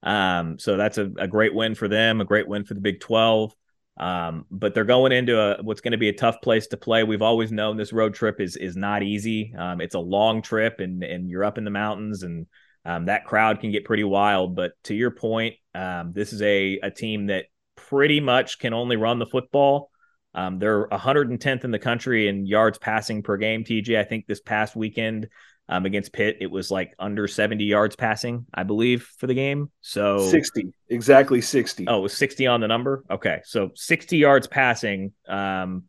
Um, 0.05 0.61
so 0.61 0.77
that's 0.77 0.97
a, 0.97 1.11
a 1.19 1.27
great 1.27 1.53
win 1.53 1.75
for 1.75 1.89
them, 1.89 2.21
a 2.21 2.25
great 2.25 2.47
win 2.47 2.65
for 2.65 2.75
the 2.75 2.81
Big 2.81 3.01
Twelve. 3.01 3.53
Um, 3.97 4.47
but 4.49 4.75
they're 4.75 4.85
going 4.85 5.11
into 5.11 5.41
a 5.41 5.61
what's 5.61 5.81
going 5.81 5.91
to 5.91 5.99
be 5.99 6.09
a 6.09 6.13
tough 6.13 6.41
place 6.41 6.69
to 6.69 6.77
play. 6.77 7.03
We've 7.03 7.21
always 7.21 7.51
known 7.51 7.77
this 7.77 7.93
road 7.93 8.15
trip 8.15 8.41
is 8.41 8.55
is 8.55 8.77
not 8.77 9.03
easy. 9.03 9.53
Um, 9.59 9.81
it's 9.81 9.97
a 9.97 9.99
long 9.99 10.41
trip, 10.41 10.79
and 10.79 11.03
and 11.03 11.29
you're 11.29 11.45
up 11.45 11.59
in 11.59 11.65
the 11.65 11.71
mountains, 11.73 12.23
and 12.23 12.47
um, 12.85 13.07
that 13.07 13.25
crowd 13.25 13.59
can 13.59 13.73
get 13.73 13.85
pretty 13.85 14.05
wild. 14.05 14.55
But 14.55 14.75
to 14.85 14.95
your 14.95 15.11
point, 15.11 15.57
um, 15.75 16.13
this 16.13 16.33
is 16.33 16.43
a 16.43 16.79
a 16.81 16.93
team 16.93 17.27
that 17.27 17.47
pretty 17.75 18.21
much 18.21 18.61
can 18.61 18.73
only 18.73 18.95
run 18.95 19.19
the 19.19 19.27
football. 19.27 19.91
Um, 20.37 20.59
they're 20.59 20.87
110th 20.89 21.65
in 21.65 21.71
the 21.71 21.79
country 21.79 22.29
in 22.29 22.45
yards 22.45 22.77
passing 22.77 23.23
per 23.23 23.39
game. 23.39 23.65
TJ, 23.65 23.99
I 23.99 24.05
think 24.05 24.27
this 24.27 24.41
past 24.41 24.77
weekend 24.77 25.29
um, 25.67 25.87
against 25.87 26.13
Pitt, 26.13 26.37
it 26.41 26.51
was 26.51 26.71
like 26.71 26.95
under 26.99 27.27
70 27.27 27.65
yards 27.65 27.97
passing, 27.97 28.45
I 28.53 28.63
believe, 28.63 29.09
for 29.17 29.27
the 29.27 29.35
game. 29.35 29.71
So 29.81 30.29
60, 30.29 30.75
exactly 30.91 31.41
60. 31.41 31.89
Oh, 31.89 31.99
it 31.99 32.03
was 32.03 32.17
60 32.17 32.47
on 32.47 32.61
the 32.61 32.69
number. 32.69 33.03
Okay, 33.11 33.41
so 33.45 33.71
60 33.75 34.19
yards 34.19 34.47
passing. 34.47 35.13
Um, 35.27 35.85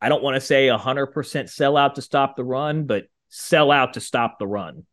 I 0.00 0.08
don't 0.08 0.22
want 0.22 0.34
to 0.34 0.40
say 0.40 0.66
100% 0.66 1.48
sell 1.48 1.76
out 1.76 1.94
to 1.94 2.02
stop 2.02 2.36
the 2.36 2.44
run, 2.44 2.86
but 2.86 3.04
sell 3.28 3.70
out 3.70 3.94
to 3.94 4.00
stop 4.00 4.40
the 4.40 4.48
run. 4.48 4.84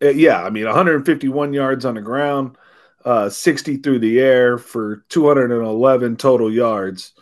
Uh, 0.00 0.10
yeah, 0.10 0.42
I 0.42 0.50
mean 0.50 0.64
151 0.64 1.52
yards 1.52 1.84
on 1.84 1.94
the 1.94 2.02
ground 2.02 2.56
uh, 3.04 3.28
60 3.28 3.78
through 3.78 3.98
the 3.98 4.20
air 4.20 4.58
for 4.58 5.04
211 5.08 6.16
total 6.16 6.52
yards. 6.52 7.12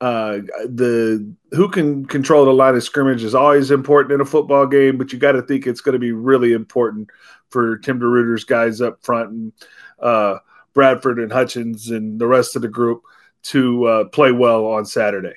Uh, 0.00 0.38
the 0.66 1.34
who 1.50 1.68
can 1.68 2.06
control 2.06 2.44
the 2.44 2.52
line 2.52 2.76
of 2.76 2.84
scrimmage 2.84 3.24
is 3.24 3.34
always 3.34 3.72
important 3.72 4.12
in 4.12 4.20
a 4.20 4.24
football 4.24 4.64
game, 4.64 4.96
but 4.96 5.12
you 5.12 5.18
got 5.18 5.32
to 5.32 5.42
think 5.42 5.66
it's 5.66 5.80
going 5.80 5.94
to 5.94 5.98
be 5.98 6.12
really 6.12 6.52
important 6.52 7.10
for 7.50 7.78
Tim 7.78 7.98
DeRuyter's 7.98 8.44
guys 8.44 8.80
up 8.80 9.02
front 9.02 9.30
and 9.30 9.52
uh, 9.98 10.38
Bradford 10.72 11.18
and 11.18 11.32
Hutchings 11.32 11.90
and 11.90 12.20
the 12.20 12.28
rest 12.28 12.54
of 12.54 12.62
the 12.62 12.68
group 12.68 13.02
to 13.44 13.84
uh, 13.84 14.04
play 14.04 14.30
well 14.30 14.66
on 14.66 14.84
Saturday. 14.84 15.34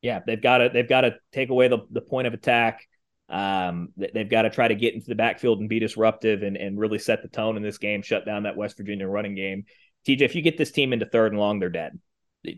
Yeah, 0.00 0.20
they've 0.26 0.40
got 0.40 0.58
to 0.58 0.70
they've 0.72 0.88
got 0.88 1.02
to 1.02 1.16
take 1.30 1.50
away 1.50 1.68
the, 1.68 1.80
the 1.90 2.00
point 2.00 2.26
of 2.26 2.32
attack. 2.32 2.88
Um, 3.30 3.90
they've 3.96 4.28
got 4.28 4.42
to 4.42 4.50
try 4.50 4.66
to 4.66 4.74
get 4.74 4.94
into 4.94 5.06
the 5.06 5.14
backfield 5.14 5.60
and 5.60 5.68
be 5.68 5.78
disruptive 5.78 6.42
and, 6.42 6.56
and 6.56 6.78
really 6.78 6.98
set 6.98 7.22
the 7.22 7.28
tone 7.28 7.56
in 7.56 7.62
this 7.62 7.78
game, 7.78 8.02
shut 8.02 8.26
down 8.26 8.42
that 8.42 8.56
West 8.56 8.76
Virginia 8.76 9.06
running 9.06 9.36
game. 9.36 9.66
TJ, 10.06 10.22
if 10.22 10.34
you 10.34 10.42
get 10.42 10.58
this 10.58 10.72
team 10.72 10.92
into 10.92 11.06
third 11.06 11.30
and 11.30 11.40
long, 11.40 11.60
they're 11.60 11.68
dead. 11.68 11.98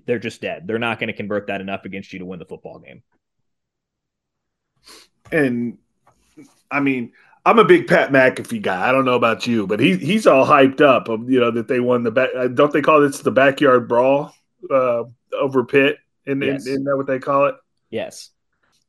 They're 0.07 0.19
just 0.19 0.41
dead. 0.41 0.67
They're 0.67 0.79
not 0.79 0.99
going 0.99 1.09
to 1.09 1.13
convert 1.13 1.49
that 1.49 1.61
enough 1.61 1.85
against 1.85 2.13
you 2.13 2.21
to 2.21 2.25
win 2.25 2.39
the 2.39 2.47
football 2.47 2.79
game. 2.79 3.03
And 5.31 5.77
I 6.71 6.81
mean, 6.81 7.13
I'm 7.45 7.59
a 7.59 7.65
big 7.65 7.87
Pat 7.87 8.11
McAfee 8.11 8.63
guy. 8.63 8.89
I 8.89 8.93
don't 8.93 9.05
know 9.05 9.15
about 9.15 9.47
you, 9.47 9.67
but 9.67 9.81
he 9.81 9.97
he's 9.97 10.27
all 10.27 10.47
hyped 10.47 10.81
up. 10.81 11.09
Of, 11.09 11.29
you 11.29 11.41
know 11.41 11.51
that 11.51 11.69
they 11.69 11.81
won 11.81 12.03
the 12.05 12.11
back. 12.11 12.31
Uh, 12.37 12.49
don't 12.49 12.73
they 12.73 12.83
call 12.83 13.01
this 13.01 13.21
the 13.21 13.31
backyard 13.31 13.89
brawl 13.89 14.35
uh, 14.71 15.05
over 15.33 15.65
Pitt? 15.65 15.99
And 16.27 16.43
yes. 16.43 16.67
isn't 16.67 16.85
that 16.85 16.97
what 16.97 17.07
they 17.07 17.19
call 17.19 17.47
it? 17.47 17.57
Yes 17.91 18.32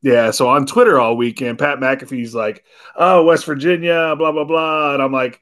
Yeah, 0.03 0.31
so 0.31 0.49
on 0.49 0.65
Twitter 0.65 0.99
all 0.99 1.15
weekend, 1.15 1.57
Pat 1.57 1.79
McAfee's 1.79 2.35
like, 2.35 2.65
"Oh, 2.93 3.23
West 3.23 3.45
Virginia, 3.45 4.13
blah 4.17 4.33
blah 4.33 4.43
blah," 4.43 4.93
and 4.93 5.01
I'm 5.01 5.13
like, 5.13 5.41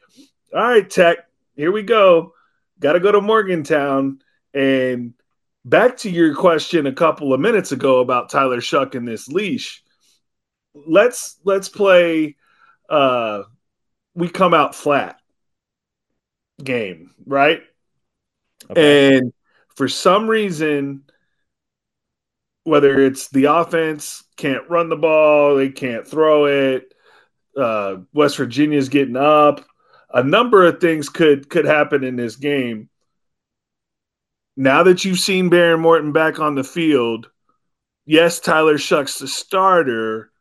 "All 0.53 0.61
right, 0.61 0.87
Tech, 0.87 1.17
here 1.55 1.71
we 1.71 1.81
go. 1.81 2.35
Got 2.79 2.93
to 2.93 2.99
go 2.99 3.11
to 3.11 3.21
Morgantown." 3.21 4.19
And 4.53 5.15
back 5.65 5.97
to 5.97 6.11
your 6.11 6.35
question 6.35 6.85
a 6.85 6.93
couple 6.93 7.33
of 7.33 7.39
minutes 7.39 7.71
ago 7.71 8.01
about 8.01 8.29
Tyler 8.29 8.59
Shough 8.61 8.93
and 8.93 9.07
this 9.07 9.27
leash. 9.27 9.83
Let's 10.75 11.39
let's 11.43 11.67
play. 11.67 12.37
Uh, 12.87 13.43
we 14.13 14.29
come 14.29 14.53
out 14.53 14.75
flat 14.75 15.19
game, 16.63 17.15
right? 17.25 17.63
Okay. 18.69 19.15
And 19.15 19.33
for 19.75 19.87
some 19.87 20.27
reason, 20.27 21.03
whether 22.63 22.99
it's 22.99 23.29
the 23.29 23.45
offense 23.45 24.23
can't 24.37 24.69
run 24.69 24.89
the 24.89 24.95
ball, 24.95 25.55
they 25.55 25.69
can't 25.69 26.07
throw 26.07 26.45
it, 26.45 26.93
uh, 27.57 27.97
West 28.13 28.37
Virginia's 28.37 28.89
getting 28.89 29.17
up, 29.17 29.65
a 30.13 30.23
number 30.23 30.65
of 30.65 30.79
things 30.79 31.09
could 31.09 31.49
could 31.49 31.65
happen 31.65 32.03
in 32.03 32.15
this 32.15 32.35
game. 32.35 32.89
Now 34.57 34.83
that 34.83 35.05
you've 35.05 35.19
seen 35.19 35.49
Behren 35.49 35.79
Morton 35.79 36.11
back 36.11 36.39
on 36.39 36.55
the 36.55 36.63
field, 36.63 37.29
yes, 38.05 38.39
Tyler 38.39 38.77
Shough's 38.77 39.19
the 39.19 39.27
starter. 39.27 40.31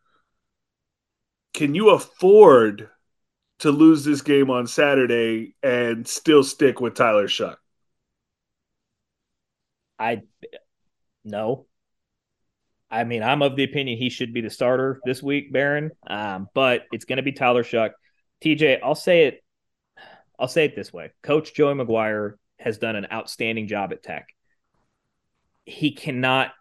Can 1.55 1.75
you 1.75 1.91
afford 1.91 2.89
to 3.61 3.71
lose 3.71 4.05
this 4.05 4.23
game 4.23 4.51
on 4.51 4.67
Saturday 4.67 5.55
and 5.63 6.07
still 6.07 6.43
stick 6.43 6.81
with 6.81 6.95
Tyler 6.95 7.29
Shough? 7.29 7.57
I 9.99 10.23
no. 11.25 11.67
I 12.91 13.05
mean, 13.05 13.23
I'm 13.23 13.43
of 13.43 13.57
the 13.57 13.65
opinion 13.65 13.99
he 13.99 14.11
should 14.11 14.35
be 14.35 14.41
the 14.41 14.51
starter 14.51 15.01
this 15.05 15.23
week, 15.23 15.53
Behren. 15.53 15.91
Um, 16.07 16.49
but 16.55 16.83
it's 16.93 17.05
going 17.05 17.19
to 17.19 17.23
be 17.23 17.33
Tyler 17.33 17.63
Shough. 17.63 17.91
TJ, 18.43 18.81
I'll 18.83 18.95
say 18.95 19.27
it. 19.27 19.45
I'll 20.39 20.49
say 20.49 20.65
it 20.65 20.75
this 20.75 20.93
way: 20.93 21.11
Coach 21.23 21.55
Joey 21.55 21.75
McGuire 21.75 22.35
has 22.59 22.79
done 22.79 22.97
an 22.97 23.07
outstanding 23.13 23.69
job 23.69 23.93
at 23.93 24.03
Tech. 24.03 24.27
He 25.65 25.93
cannot 25.93 26.53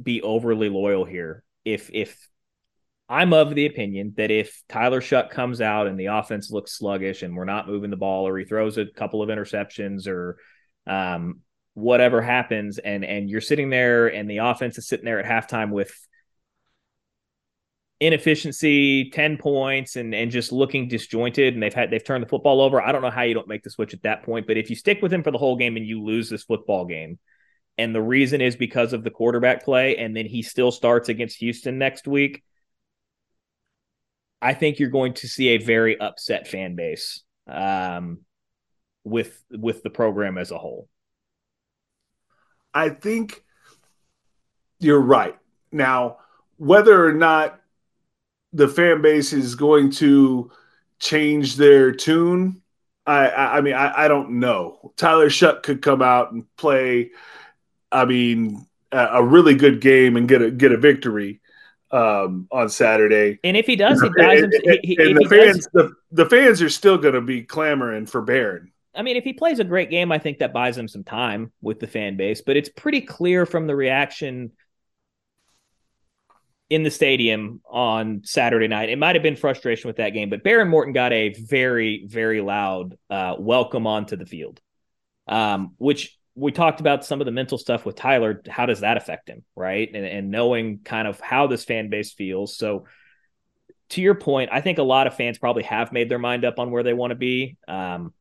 be 0.00 0.22
overly 0.22 0.68
loyal 0.68 1.04
here. 1.04 1.44
If 1.64 1.90
if 1.92 2.28
I'm 3.08 3.32
of 3.32 3.54
the 3.54 3.66
opinion 3.66 4.14
that 4.16 4.30
if 4.30 4.62
Tyler 4.68 5.00
Shough 5.00 5.30
comes 5.30 5.60
out 5.60 5.86
and 5.86 6.00
the 6.00 6.06
offense 6.06 6.50
looks 6.50 6.76
sluggish 6.76 7.22
and 7.22 7.36
we're 7.36 7.44
not 7.44 7.68
moving 7.68 7.90
the 7.90 7.96
ball, 7.96 8.26
or 8.26 8.38
he 8.38 8.44
throws 8.46 8.78
a 8.78 8.86
couple 8.86 9.22
of 9.22 9.28
interceptions, 9.28 10.08
or 10.08 10.38
um, 10.86 11.40
whatever 11.74 12.20
happens 12.20 12.78
and 12.78 13.04
and 13.04 13.30
you're 13.30 13.40
sitting 13.40 13.70
there 13.70 14.06
and 14.06 14.28
the 14.28 14.38
offense 14.38 14.76
is 14.76 14.86
sitting 14.86 15.06
there 15.06 15.22
at 15.22 15.48
halftime 15.48 15.70
with 15.70 15.92
inefficiency 18.00 19.10
10 19.10 19.38
points 19.38 19.96
and 19.96 20.14
and 20.14 20.30
just 20.30 20.52
looking 20.52 20.88
disjointed 20.88 21.54
and 21.54 21.62
they've 21.62 21.72
had 21.72 21.90
they've 21.90 22.04
turned 22.04 22.22
the 22.22 22.28
football 22.28 22.60
over. 22.60 22.82
I 22.82 22.92
don't 22.92 23.02
know 23.02 23.10
how 23.10 23.22
you 23.22 23.34
don't 23.34 23.48
make 23.48 23.62
the 23.62 23.70
switch 23.70 23.94
at 23.94 24.02
that 24.02 24.24
point 24.24 24.46
but 24.46 24.56
if 24.56 24.70
you 24.70 24.76
stick 24.76 25.00
with 25.00 25.12
him 25.12 25.22
for 25.22 25.30
the 25.30 25.38
whole 25.38 25.56
game 25.56 25.76
and 25.76 25.86
you 25.86 26.02
lose 26.02 26.28
this 26.28 26.42
football 26.42 26.84
game 26.84 27.18
and 27.78 27.94
the 27.94 28.02
reason 28.02 28.40
is 28.40 28.56
because 28.56 28.92
of 28.92 29.02
the 29.02 29.10
quarterback 29.10 29.64
play 29.64 29.96
and 29.96 30.16
then 30.16 30.26
he 30.26 30.42
still 30.42 30.70
starts 30.70 31.08
against 31.08 31.38
houston 31.38 31.78
next 31.78 32.06
week 32.06 32.42
i 34.40 34.52
think 34.52 34.78
you're 34.78 34.90
going 34.90 35.14
to 35.14 35.28
see 35.28 35.50
a 35.50 35.58
very 35.58 35.98
upset 35.98 36.48
fan 36.48 36.74
base 36.74 37.22
um, 37.48 38.20
with 39.04 39.42
with 39.50 39.82
the 39.82 39.90
program 39.90 40.38
as 40.38 40.50
a 40.50 40.58
whole 40.58 40.88
I 42.74 42.88
think 42.90 43.44
you're 44.78 45.00
right. 45.00 45.36
Now, 45.70 46.18
whether 46.56 47.06
or 47.06 47.12
not 47.12 47.60
the 48.52 48.68
fan 48.68 49.02
base 49.02 49.32
is 49.32 49.54
going 49.54 49.90
to 49.92 50.50
change 50.98 51.56
their 51.56 51.92
tune, 51.92 52.62
I, 53.06 53.28
I, 53.28 53.56
I 53.56 53.60
mean, 53.60 53.74
I, 53.74 54.04
I, 54.04 54.08
don't 54.08 54.38
know. 54.38 54.92
Tyler 54.96 55.28
Shough 55.28 55.62
could 55.62 55.82
come 55.82 56.02
out 56.02 56.32
and 56.32 56.44
play. 56.56 57.10
I 57.90 58.04
mean, 58.04 58.66
a, 58.92 59.06
a 59.14 59.24
really 59.24 59.54
good 59.54 59.80
game 59.80 60.16
and 60.16 60.28
get 60.28 60.42
a 60.42 60.50
get 60.50 60.72
a 60.72 60.76
victory 60.76 61.40
um, 61.90 62.46
on 62.50 62.68
Saturday. 62.68 63.38
And 63.44 63.56
if 63.56 63.66
he 63.66 63.76
does, 63.76 64.00
he 64.00 64.08
buys 64.16 64.42
and. 64.42 64.52
He, 64.82 64.96
and 65.00 65.16
the 65.16 65.28
fans, 65.28 65.56
does, 65.56 65.68
the, 65.72 65.94
the 66.12 66.26
fans 66.26 66.62
are 66.62 66.68
still 66.68 66.98
going 66.98 67.14
to 67.14 67.20
be 67.20 67.42
clamoring 67.42 68.06
for 68.06 68.24
Behren. 68.24 68.70
I 68.94 69.02
mean, 69.02 69.16
if 69.16 69.24
he 69.24 69.32
plays 69.32 69.58
a 69.58 69.64
great 69.64 69.90
game, 69.90 70.12
I 70.12 70.18
think 70.18 70.38
that 70.38 70.52
buys 70.52 70.76
him 70.76 70.88
some 70.88 71.04
time 71.04 71.52
with 71.60 71.80
the 71.80 71.86
fan 71.86 72.16
base. 72.16 72.42
But 72.42 72.56
it's 72.56 72.68
pretty 72.68 73.00
clear 73.00 73.46
from 73.46 73.66
the 73.66 73.74
reaction 73.74 74.52
in 76.68 76.82
the 76.82 76.90
stadium 76.90 77.60
on 77.68 78.22
Saturday 78.24 78.68
night. 78.68 78.88
It 78.88 78.98
might 78.98 79.14
have 79.14 79.22
been 79.22 79.36
frustration 79.36 79.88
with 79.88 79.96
that 79.96 80.10
game, 80.10 80.30
but 80.30 80.42
Behren 80.42 80.68
Morton 80.68 80.92
got 80.94 81.12
a 81.12 81.34
very, 81.34 82.06
very 82.06 82.40
loud 82.40 82.96
uh, 83.10 83.36
welcome 83.38 83.86
onto 83.86 84.16
the 84.16 84.24
field, 84.26 84.60
um, 85.26 85.74
which 85.76 86.18
we 86.34 86.50
talked 86.50 86.80
about 86.80 87.04
some 87.04 87.20
of 87.20 87.26
the 87.26 87.30
mental 87.30 87.58
stuff 87.58 87.84
with 87.84 87.96
Tyler. 87.96 88.42
How 88.48 88.64
does 88.64 88.80
that 88.80 88.96
affect 88.96 89.28
him, 89.28 89.44
right? 89.54 89.86
And, 89.92 90.06
and 90.06 90.30
knowing 90.30 90.78
kind 90.78 91.06
of 91.06 91.20
how 91.20 91.46
this 91.46 91.64
fan 91.64 91.90
base 91.90 92.12
feels. 92.12 92.56
So, 92.56 92.86
to 93.90 94.00
your 94.00 94.14
point, 94.14 94.48
I 94.50 94.62
think 94.62 94.78
a 94.78 94.82
lot 94.82 95.06
of 95.06 95.14
fans 95.14 95.36
probably 95.36 95.64
have 95.64 95.92
made 95.92 96.08
their 96.08 96.18
mind 96.18 96.46
up 96.46 96.58
on 96.58 96.70
where 96.70 96.82
they 96.82 96.94
want 96.94 97.10
to 97.10 97.16
be. 97.16 97.58
Um, 97.68 98.14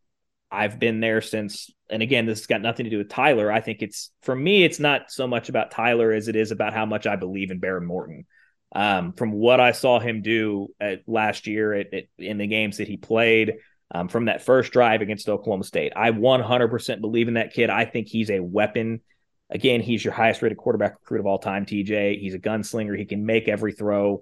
I've 0.52 0.80
been 0.80 1.00
there 1.00 1.22
since, 1.22 1.70
and 1.90 2.04
again, 2.04 2.26
this 2.26 2.40
has 2.40 2.48
got 2.48 2.62
nothing 2.62 2.84
to 2.84 2.90
do 2.90 2.98
with 2.98 3.10
Tyler. 3.10 3.52
I 3.52 3.62
think 3.62 3.82
it's 3.82 4.12
for 4.22 4.36
me, 4.36 4.64
it's 4.64 4.80
not 4.80 5.10
so 5.10 5.26
much 5.26 5.48
about 5.48 5.72
Tyler 5.72 6.12
as 6.12 6.28
it 6.28 6.36
is 6.36 6.52
about 6.52 6.74
how 6.74 6.86
much 6.86 7.08
I 7.08 7.16
believe 7.16 7.52
in 7.52 7.62
Behren 7.62 7.86
Morton. 7.86 8.26
Um, 8.74 9.14
from 9.14 9.32
what 9.32 9.60
I 9.60 9.72
saw 9.72 10.00
him 10.00 10.22
do 10.22 10.70
at, 10.80 11.02
last 11.08 11.48
year 11.48 11.74
at, 11.74 11.94
at, 11.94 12.04
in 12.18 12.38
the 12.38 12.48
games 12.48 12.78
that 12.78 12.88
he 12.88 12.98
played, 12.98 13.56
um, 13.94 14.08
from 14.08 14.26
that 14.26 14.42
first 14.42 14.72
drive 14.72 15.02
against 15.02 15.28
Oklahoma 15.28 15.64
State, 15.66 15.94
I 15.96 16.12
100% 16.12 17.02
believe 17.02 17.28
in 17.28 17.34
that 17.34 17.54
kid. 17.54 17.70
I 17.70 17.86
think 17.86 18.08
he's 18.08 18.30
a 18.30 18.40
weapon. 18.40 19.02
Again, 19.50 19.82
he's 19.82 20.04
your 20.04 20.14
highest 20.14 20.42
rated 20.42 20.58
quarterback 20.58 20.94
recruit 21.02 21.20
of 21.20 21.26
all 21.26 21.40
time, 21.40 21.66
TJ. 21.66 22.20
He's 22.20 22.34
a 22.34 22.40
gunslinger. 22.40 22.98
He 22.98 23.06
can 23.06 23.26
make 23.26 23.50
every 23.50 23.74
throw. 23.74 24.22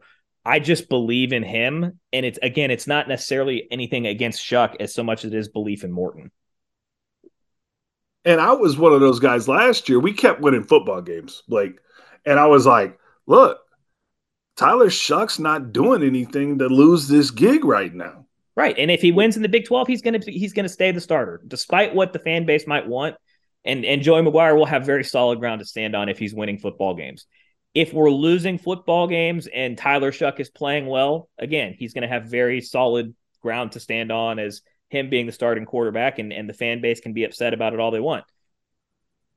I 0.49 0.57
just 0.57 0.89
believe 0.89 1.31
in 1.31 1.43
him. 1.43 1.99
And 2.12 2.25
it's 2.25 2.39
again, 2.41 2.71
it's 2.71 2.88
not 2.88 3.07
necessarily 3.07 3.67
anything 3.69 4.07
against 4.07 4.43
Shough 4.43 4.75
as 4.79 4.95
so 4.95 5.03
much 5.03 5.23
as 5.23 5.31
it 5.31 5.38
is 5.38 5.47
belief 5.47 5.83
in 5.83 5.91
Morton. 5.91 6.31
And 8.25 8.41
I 8.41 8.53
was 8.53 8.75
one 8.75 8.91
of 8.91 8.99
those 8.99 9.19
guys 9.19 9.47
last 9.47 9.88
year. 9.88 9.99
We 9.99 10.12
kept 10.12 10.41
winning 10.41 10.63
football 10.63 11.03
games, 11.03 11.43
Blake. 11.47 11.77
And 12.25 12.39
I 12.39 12.47
was 12.47 12.65
like, 12.65 12.97
look, 13.27 13.59
Tyler 14.57 14.89
Shough's 14.89 15.38
not 15.38 15.71
doing 15.71 16.01
anything 16.01 16.57
to 16.57 16.67
lose 16.67 17.07
this 17.07 17.29
gig 17.29 17.63
right 17.63 17.93
now. 17.93 18.25
Right. 18.55 18.77
And 18.77 18.89
if 18.89 19.03
he 19.03 19.12
wins 19.12 19.35
in 19.35 19.43
the 19.43 19.49
Big 19.49 19.65
12, 19.65 19.88
he's 19.88 20.01
gonna 20.01 20.19
he's 20.25 20.53
gonna 20.53 20.67
stay 20.67 20.91
the 20.91 20.99
starter, 20.99 21.41
despite 21.47 21.93
what 21.93 22.12
the 22.12 22.19
fan 22.19 22.47
base 22.47 22.65
might 22.65 22.88
want. 22.88 23.17
And 23.65 23.85
and 23.85 24.01
Joey 24.01 24.23
McGuire 24.23 24.57
will 24.57 24.65
have 24.65 24.83
very 24.83 25.03
solid 25.03 25.39
ground 25.39 25.59
to 25.59 25.65
stand 25.65 25.95
on 25.95 26.09
if 26.09 26.17
he's 26.17 26.33
winning 26.33 26.57
football 26.57 26.95
games 26.95 27.27
if 27.73 27.93
we're 27.93 28.10
losing 28.10 28.58
football 28.58 29.08
games 29.08 29.47
and 29.47 29.77
Tyler 29.77 30.12
Shough 30.12 30.39
is 30.39 30.49
playing 30.49 30.88
well, 30.88 31.29
again, 31.38 31.75
he's 31.77 31.93
going 31.93 32.01
to 32.01 32.08
have 32.08 32.25
very 32.25 32.62
solid 32.62 33.15
ground 33.41 33.73
to 33.73 33.79
stand 33.79 34.12
on 34.12 34.39
as 34.39 34.62
him 34.89 35.10
being 35.10 35.27
the 35.27 35.32
starting 35.32 35.65
quarterback, 35.65 36.17
and, 36.17 36.34
and 36.34 36.49
the 36.49 36.53
fan 36.53 36.82
base 36.82 36.99
can 36.99 37.13
be 37.13 37.23
upset 37.23 37.53
about 37.53 37.73
it 37.73 37.79
all 37.79 37.91
they 37.91 37.99
want. 37.99 38.25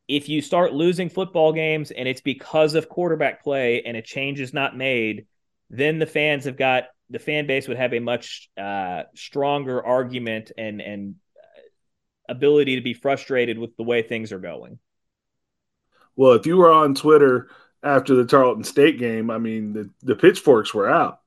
If 0.09 0.29
you 0.29 0.41
start 0.41 0.73
losing 0.73 1.09
football 1.09 1.53
games 1.53 1.91
and 1.91 2.09
it's 2.09 2.23
because 2.23 2.75
of 2.75 2.89
quarterback 2.89 3.45
play 3.45 3.83
and 3.83 3.97
a 3.97 4.03
change 4.03 4.41
is 4.41 4.53
not 4.53 4.77
made, 4.77 5.27
then 5.71 5.99
the 5.99 6.07
fans 6.07 6.45
have 6.45 6.57
got 6.57 6.85
the 7.11 7.19
fan 7.19 7.47
base 7.47 7.69
would 7.69 7.77
have 7.77 7.93
a 7.93 8.01
much 8.01 8.51
uh, 8.59 9.03
stronger 9.15 9.85
argument 9.85 10.51
and 10.57 10.81
and 10.81 11.17
ability 12.29 12.77
to 12.77 12.83
be 12.83 12.95
frustrated 12.95 13.59
with 13.59 13.77
the 13.77 13.83
way 13.83 14.03
things 14.03 14.33
are 14.33 14.39
going. 14.39 14.79
Well, 16.17 16.33
if 16.33 16.47
you 16.47 16.57
were 16.57 16.73
on 16.73 16.95
Twitter 16.95 17.49
after 17.83 18.15
the 18.15 18.25
Tarleton 18.25 18.65
State 18.65 18.99
game, 18.99 19.31
I 19.31 19.39
mean, 19.39 19.73
the, 19.73 19.91
the 20.03 20.15
pitchforks 20.15 20.73
were 20.73 20.89
out. 20.89 21.21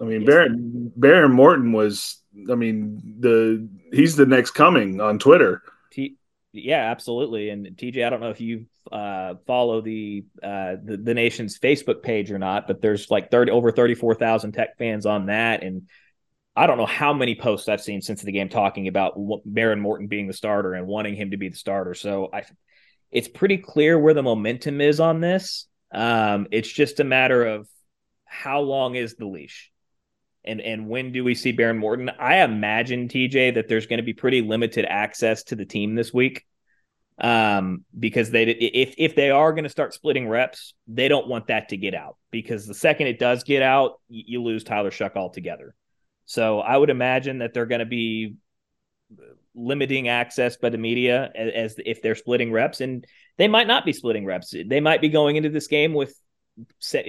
I 0.00 0.04
mean, 0.04 0.22
yes. 0.22 0.30
Behren 0.30 0.90
Behren 0.98 1.32
Morton 1.32 1.72
was. 1.72 2.20
I 2.50 2.54
mean, 2.54 3.16
the 3.18 3.66
he's 3.92 4.16
the 4.16 4.26
next 4.26 4.50
coming 4.50 5.00
on 5.00 5.18
Twitter. 5.18 5.62
T- 5.90 6.16
yeah, 6.52 6.90
absolutely. 6.90 7.48
And 7.48 7.66
TJ, 7.66 8.06
I 8.06 8.10
don't 8.10 8.20
know 8.20 8.28
if 8.28 8.40
you 8.40 8.66
uh, 8.92 9.36
follow 9.46 9.80
the, 9.80 10.24
uh, 10.42 10.76
the 10.84 10.98
the 11.02 11.14
nation's 11.14 11.58
Facebook 11.58 12.02
page 12.02 12.30
or 12.30 12.38
not, 12.38 12.66
but 12.66 12.82
there's 12.82 13.10
like 13.10 13.30
thirty 13.30 13.50
over 13.50 13.72
thirty 13.72 13.94
four 13.94 14.14
thousand 14.14 14.52
Tech 14.52 14.76
fans 14.76 15.06
on 15.06 15.26
that, 15.26 15.62
and 15.62 15.88
I 16.54 16.66
don't 16.66 16.78
know 16.78 16.86
how 16.86 17.12
many 17.12 17.34
posts 17.34 17.68
I've 17.68 17.82
seen 17.82 18.00
since 18.02 18.22
the 18.22 18.32
game 18.32 18.48
talking 18.48 18.88
about 18.88 19.16
Behren 19.16 19.80
Morton 19.80 20.08
being 20.08 20.26
the 20.26 20.32
starter 20.32 20.74
and 20.74 20.86
wanting 20.86 21.14
him 21.14 21.30
to 21.30 21.36
be 21.36 21.48
the 21.48 21.56
starter. 21.56 21.94
So 21.94 22.30
I 22.32 22.44
it's 23.10 23.28
pretty 23.28 23.58
clear 23.58 23.98
where 23.98 24.14
the 24.14 24.22
momentum 24.22 24.80
is 24.80 25.00
on 25.00 25.20
this. 25.20 25.66
Um, 25.92 26.46
it's 26.50 26.70
just 26.72 27.00
a 27.00 27.04
matter 27.04 27.44
of 27.44 27.68
how 28.24 28.60
long 28.60 28.94
is 28.96 29.14
the 29.16 29.26
leash, 29.26 29.70
and 30.44 30.60
and 30.60 30.88
when 30.88 31.12
do 31.12 31.24
we 31.24 31.34
see 31.34 31.52
Behren 31.56 31.78
Morton? 31.78 32.10
I 32.18 32.38
imagine 32.38 33.08
TJ 33.08 33.54
that 33.54 33.68
there's 33.68 33.86
going 33.86 33.98
to 33.98 34.02
be 34.04 34.12
pretty 34.14 34.42
limited 34.42 34.84
access 34.86 35.44
to 35.44 35.56
the 35.56 35.64
team 35.66 35.94
this 35.94 36.12
week. 36.12 36.44
um, 37.18 37.84
because 37.98 38.30
they 38.30 38.44
if 38.44 38.94
if 38.98 39.14
they 39.14 39.30
are 39.30 39.52
going 39.52 39.64
to 39.64 39.70
start 39.70 39.94
splitting 39.94 40.28
reps, 40.28 40.74
they 40.86 41.08
don't 41.08 41.28
want 41.28 41.46
that 41.46 41.70
to 41.70 41.76
get 41.76 41.94
out 41.94 42.16
because 42.30 42.66
the 42.66 42.74
second 42.74 43.06
it 43.06 43.18
does 43.18 43.42
get 43.44 43.62
out, 43.62 44.00
you, 44.08 44.42
lose 44.42 44.64
Tyler 44.64 44.90
Shough 44.90 45.16
altogether. 45.16 45.74
So 46.26 46.60
I 46.60 46.76
would 46.76 46.90
imagine 46.90 47.38
that 47.38 47.54
they're 47.54 47.66
going 47.66 47.78
to 47.80 47.86
be 47.86 48.34
limiting 49.56 50.08
access 50.08 50.56
by 50.56 50.68
the 50.68 50.78
media 50.78 51.30
as, 51.34 51.52
as 51.52 51.80
if 51.84 52.02
they're 52.02 52.14
splitting 52.14 52.52
reps, 52.52 52.80
and 52.80 53.06
they 53.38 53.48
might 53.48 53.66
not 53.66 53.84
be 53.84 53.92
splitting 53.92 54.24
reps. 54.24 54.54
They 54.66 54.80
might 54.80 55.00
be 55.00 55.08
going 55.08 55.36
into 55.36 55.48
this 55.48 55.66
game 55.66 55.94
with 55.94 56.14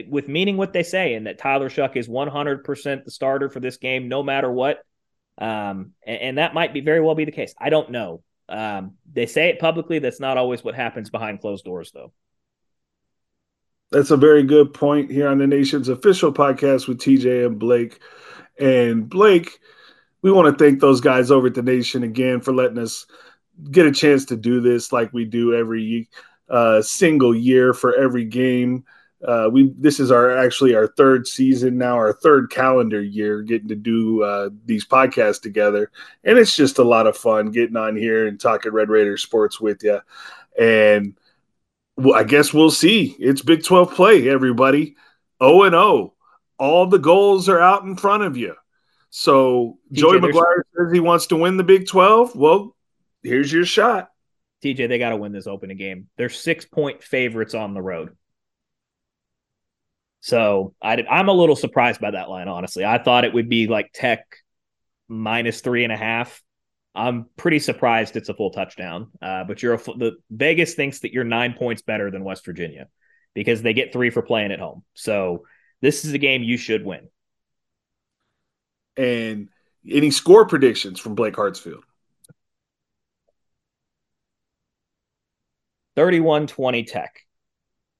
with 0.10 0.28
meaning 0.28 0.58
what 0.58 0.74
they 0.74 0.84
say, 0.84 1.14
and 1.14 1.28
that 1.28 1.38
Tyler 1.38 1.70
Shough 1.70 1.96
is 1.96 2.10
100% 2.10 3.06
the 3.06 3.12
starter 3.12 3.50
for 3.50 3.60
this 3.60 3.78
game, 3.78 4.10
no 4.10 4.22
matter 4.22 4.52
what. 4.52 4.80
Um, 5.38 5.94
and, 6.06 6.22
and, 6.22 6.38
that 6.40 6.54
might 6.54 6.74
be 6.74 6.82
very 6.82 7.00
well 7.00 7.14
be 7.14 7.26
the 7.26 7.32
case. 7.32 7.54
I 7.60 7.70
don't 7.70 7.92
know. 7.92 8.24
Um, 8.50 8.96
they 9.14 9.28
say 9.28 9.50
it 9.50 9.60
publicly. 9.60 10.00
That's 10.00 10.20
not 10.20 10.38
always 10.38 10.64
what 10.64 10.74
happens 10.74 11.12
behind 11.12 11.42
closed 11.42 11.64
doors, 11.64 11.92
though. 11.94 12.12
That's 13.92 14.12
a 14.12 14.18
very 14.18 14.44
good 14.44 14.74
point 14.74 15.12
here 15.12 15.28
on 15.28 15.38
the 15.38 15.48
nation's 15.48 15.90
official 15.90 16.34
podcast 16.34 16.88
with 16.88 17.00
TJ 17.00 17.46
and 17.46 17.60
Blake. 17.60 18.00
And 18.60 19.08
Blake, 19.08 19.60
we 20.28 20.34
want 20.34 20.58
to 20.58 20.62
thank 20.62 20.82
those 20.82 21.00
guys 21.00 21.32
over 21.32 21.48
at 21.48 21.54
the 21.54 21.62
nation 21.62 22.04
again 22.04 22.42
for 22.42 22.54
letting 22.54 22.78
us 22.78 23.06
get 23.72 23.86
a 23.86 23.92
chance 23.94 24.26
to 24.26 24.36
do 24.36 24.60
this 24.60 24.92
like 24.92 25.14
we 25.14 25.24
do 25.24 25.56
every 25.56 26.10
uh, 26.50 26.82
single 26.82 27.34
year 27.34 27.74
for 27.74 27.96
every 27.96 28.26
game. 28.26 28.84
Uh, 29.26 29.48
we 29.50 29.74
this 29.78 30.02
is 30.02 30.12
our 30.12 30.38
actually 30.38 30.76
our 30.76 30.88
third 30.88 31.26
season 31.26 31.78
now, 31.78 31.96
our 31.96 32.12
third 32.12 32.52
calendar 32.52 33.02
year 33.02 33.42
getting 33.42 33.70
to 33.70 33.76
do 33.76 34.22
uh, 34.22 34.50
these 34.66 34.86
podcasts 34.86 35.42
together, 35.42 35.92
and 36.26 36.38
it's 36.38 36.58
just 36.58 36.78
a 36.78 36.84
lot 36.84 37.08
of 37.08 37.16
fun 37.16 37.50
getting 37.50 37.78
on 37.78 37.96
here 37.96 38.28
and 38.28 38.38
talking 38.38 38.74
Red 38.74 38.90
Raider 38.90 39.16
sports 39.16 39.62
with 39.62 39.82
you. 39.82 40.02
And 40.60 41.18
I 42.14 42.26
guess 42.26 42.54
we'll 42.54 42.70
see. 42.70 43.16
It's 43.18 43.42
Big 43.42 43.64
Twelve 43.64 43.96
play, 43.96 44.28
everybody. 44.28 44.98
O 45.40 45.64
and 45.64 45.74
O. 45.74 46.16
All 46.60 46.86
the 46.86 47.00
goals 47.00 47.48
are 47.48 47.62
out 47.62 47.84
in 47.84 47.96
front 47.96 48.24
of 48.24 48.36
you. 48.36 48.56
So 49.20 49.80
TJ, 49.92 49.98
Joey 49.98 50.20
McGuire 50.20 50.62
says 50.78 50.94
he 50.94 51.00
wants 51.00 51.26
to 51.28 51.38
win 51.38 51.58
the 51.58 51.64
Big 51.64 51.88
Twelve. 51.88 52.36
Well, 52.36 52.76
here's 53.24 53.52
your 53.52 53.66
shot. 53.66 54.10
TJ, 54.64 54.88
they 54.88 55.00
got 55.00 55.10
to 55.10 55.18
win 55.18 55.32
this 55.32 55.48
opening 55.48 55.76
game. 55.76 56.08
They're 56.18 56.30
six 56.30 56.66
point 56.66 57.02
favorites 57.02 57.56
on 57.56 57.74
the 57.74 57.82
road. 57.82 58.16
So 60.20 60.76
I 60.80 61.04
I'm 61.10 61.30
a 61.30 61.34
little 61.34 61.56
surprised 61.56 62.00
by 62.00 62.12
that 62.12 62.30
line, 62.30 62.48
honestly. 62.48 62.86
I 62.86 63.00
thought 63.00 63.26
it 63.26 63.34
would 63.34 63.50
be 63.50 63.66
like 63.66 63.90
Tech 63.92 64.24
minus 65.08 65.62
three 65.62 65.84
and 65.84 65.92
a 65.92 65.98
half. 65.98 66.44
I'm 66.94 67.26
pretty 67.38 67.58
surprised 67.58 68.18
it's 68.18 68.30
a 68.30 68.36
full 68.36 68.52
touchdown. 68.52 69.10
Uh, 69.20 69.46
but 69.46 69.64
you're 69.64 69.74
a, 69.74 69.78
the 69.78 70.18
Vegas 70.30 70.76
thinks 70.76 71.00
that 71.00 71.12
you're 71.12 71.24
nine 71.24 71.54
points 71.54 71.82
better 71.82 72.12
than 72.12 72.24
West 72.24 72.46
Virginia 72.46 72.88
because 73.34 73.64
they 73.64 73.74
get 73.74 73.92
three 73.92 74.12
for 74.12 74.22
playing 74.22 74.52
at 74.52 74.60
home. 74.60 74.84
So 74.94 75.48
this 75.82 76.06
is 76.06 76.14
a 76.14 76.20
game 76.20 76.44
you 76.44 76.58
should 76.58 76.86
win. 76.86 77.10
And 78.98 79.50
any 79.90 80.12
score 80.12 80.46
predictions 80.46 81.00
from 81.00 81.16
Blake 81.16 81.36
Hartsfield? 81.36 81.84
31 85.96 86.48
20 86.48 86.84
Tech. 86.84 87.26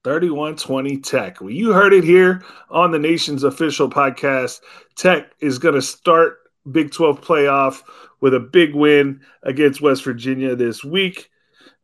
3120 0.04 0.98
Tech. 0.98 1.42
Well, 1.42 1.50
you 1.50 1.72
heard 1.72 1.94
it 1.94 2.04
here 2.04 2.44
on 2.70 2.92
the 2.92 3.00
nation's 3.00 3.44
official 3.44 3.90
podcast. 3.90 4.62
Tech 4.96 5.32
is 5.40 5.60
going 5.60 5.76
to 5.76 5.82
start 5.82 6.38
Big 6.72 6.92
12 6.92 7.22
playoff 7.22 7.82
with 8.20 8.34
a 8.34 8.40
big 8.40 8.76
win 8.76 9.22
against 9.44 9.82
West 9.82 10.04
Virginia 10.04 10.56
this 10.56 10.84
week. 10.84 11.30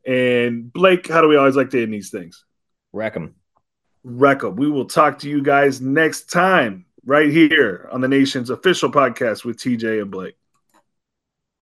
And 0.05 0.71
Blake, 0.71 1.07
how 1.07 1.21
do 1.21 1.27
we 1.27 1.37
always 1.37 1.55
like 1.55 1.69
to 1.71 1.81
end 1.81 1.93
these 1.93 2.09
things? 2.09 2.43
Wreck 2.91 3.13
them. 3.13 3.35
Wreck 4.03 4.41
them. 4.41 4.55
We 4.55 4.69
will 4.69 4.85
talk 4.85 5.19
to 5.19 5.29
you 5.29 5.41
guys 5.41 5.79
next 5.79 6.29
time 6.29 6.85
right 7.05 7.29
here 7.29 7.89
on 7.91 8.01
the 8.01 8.07
nation's 8.07 8.49
official 8.49 8.91
podcast 8.91 9.45
with 9.45 9.57
TJ 9.57 10.01
and 10.01 10.11
Blake. 10.11 10.35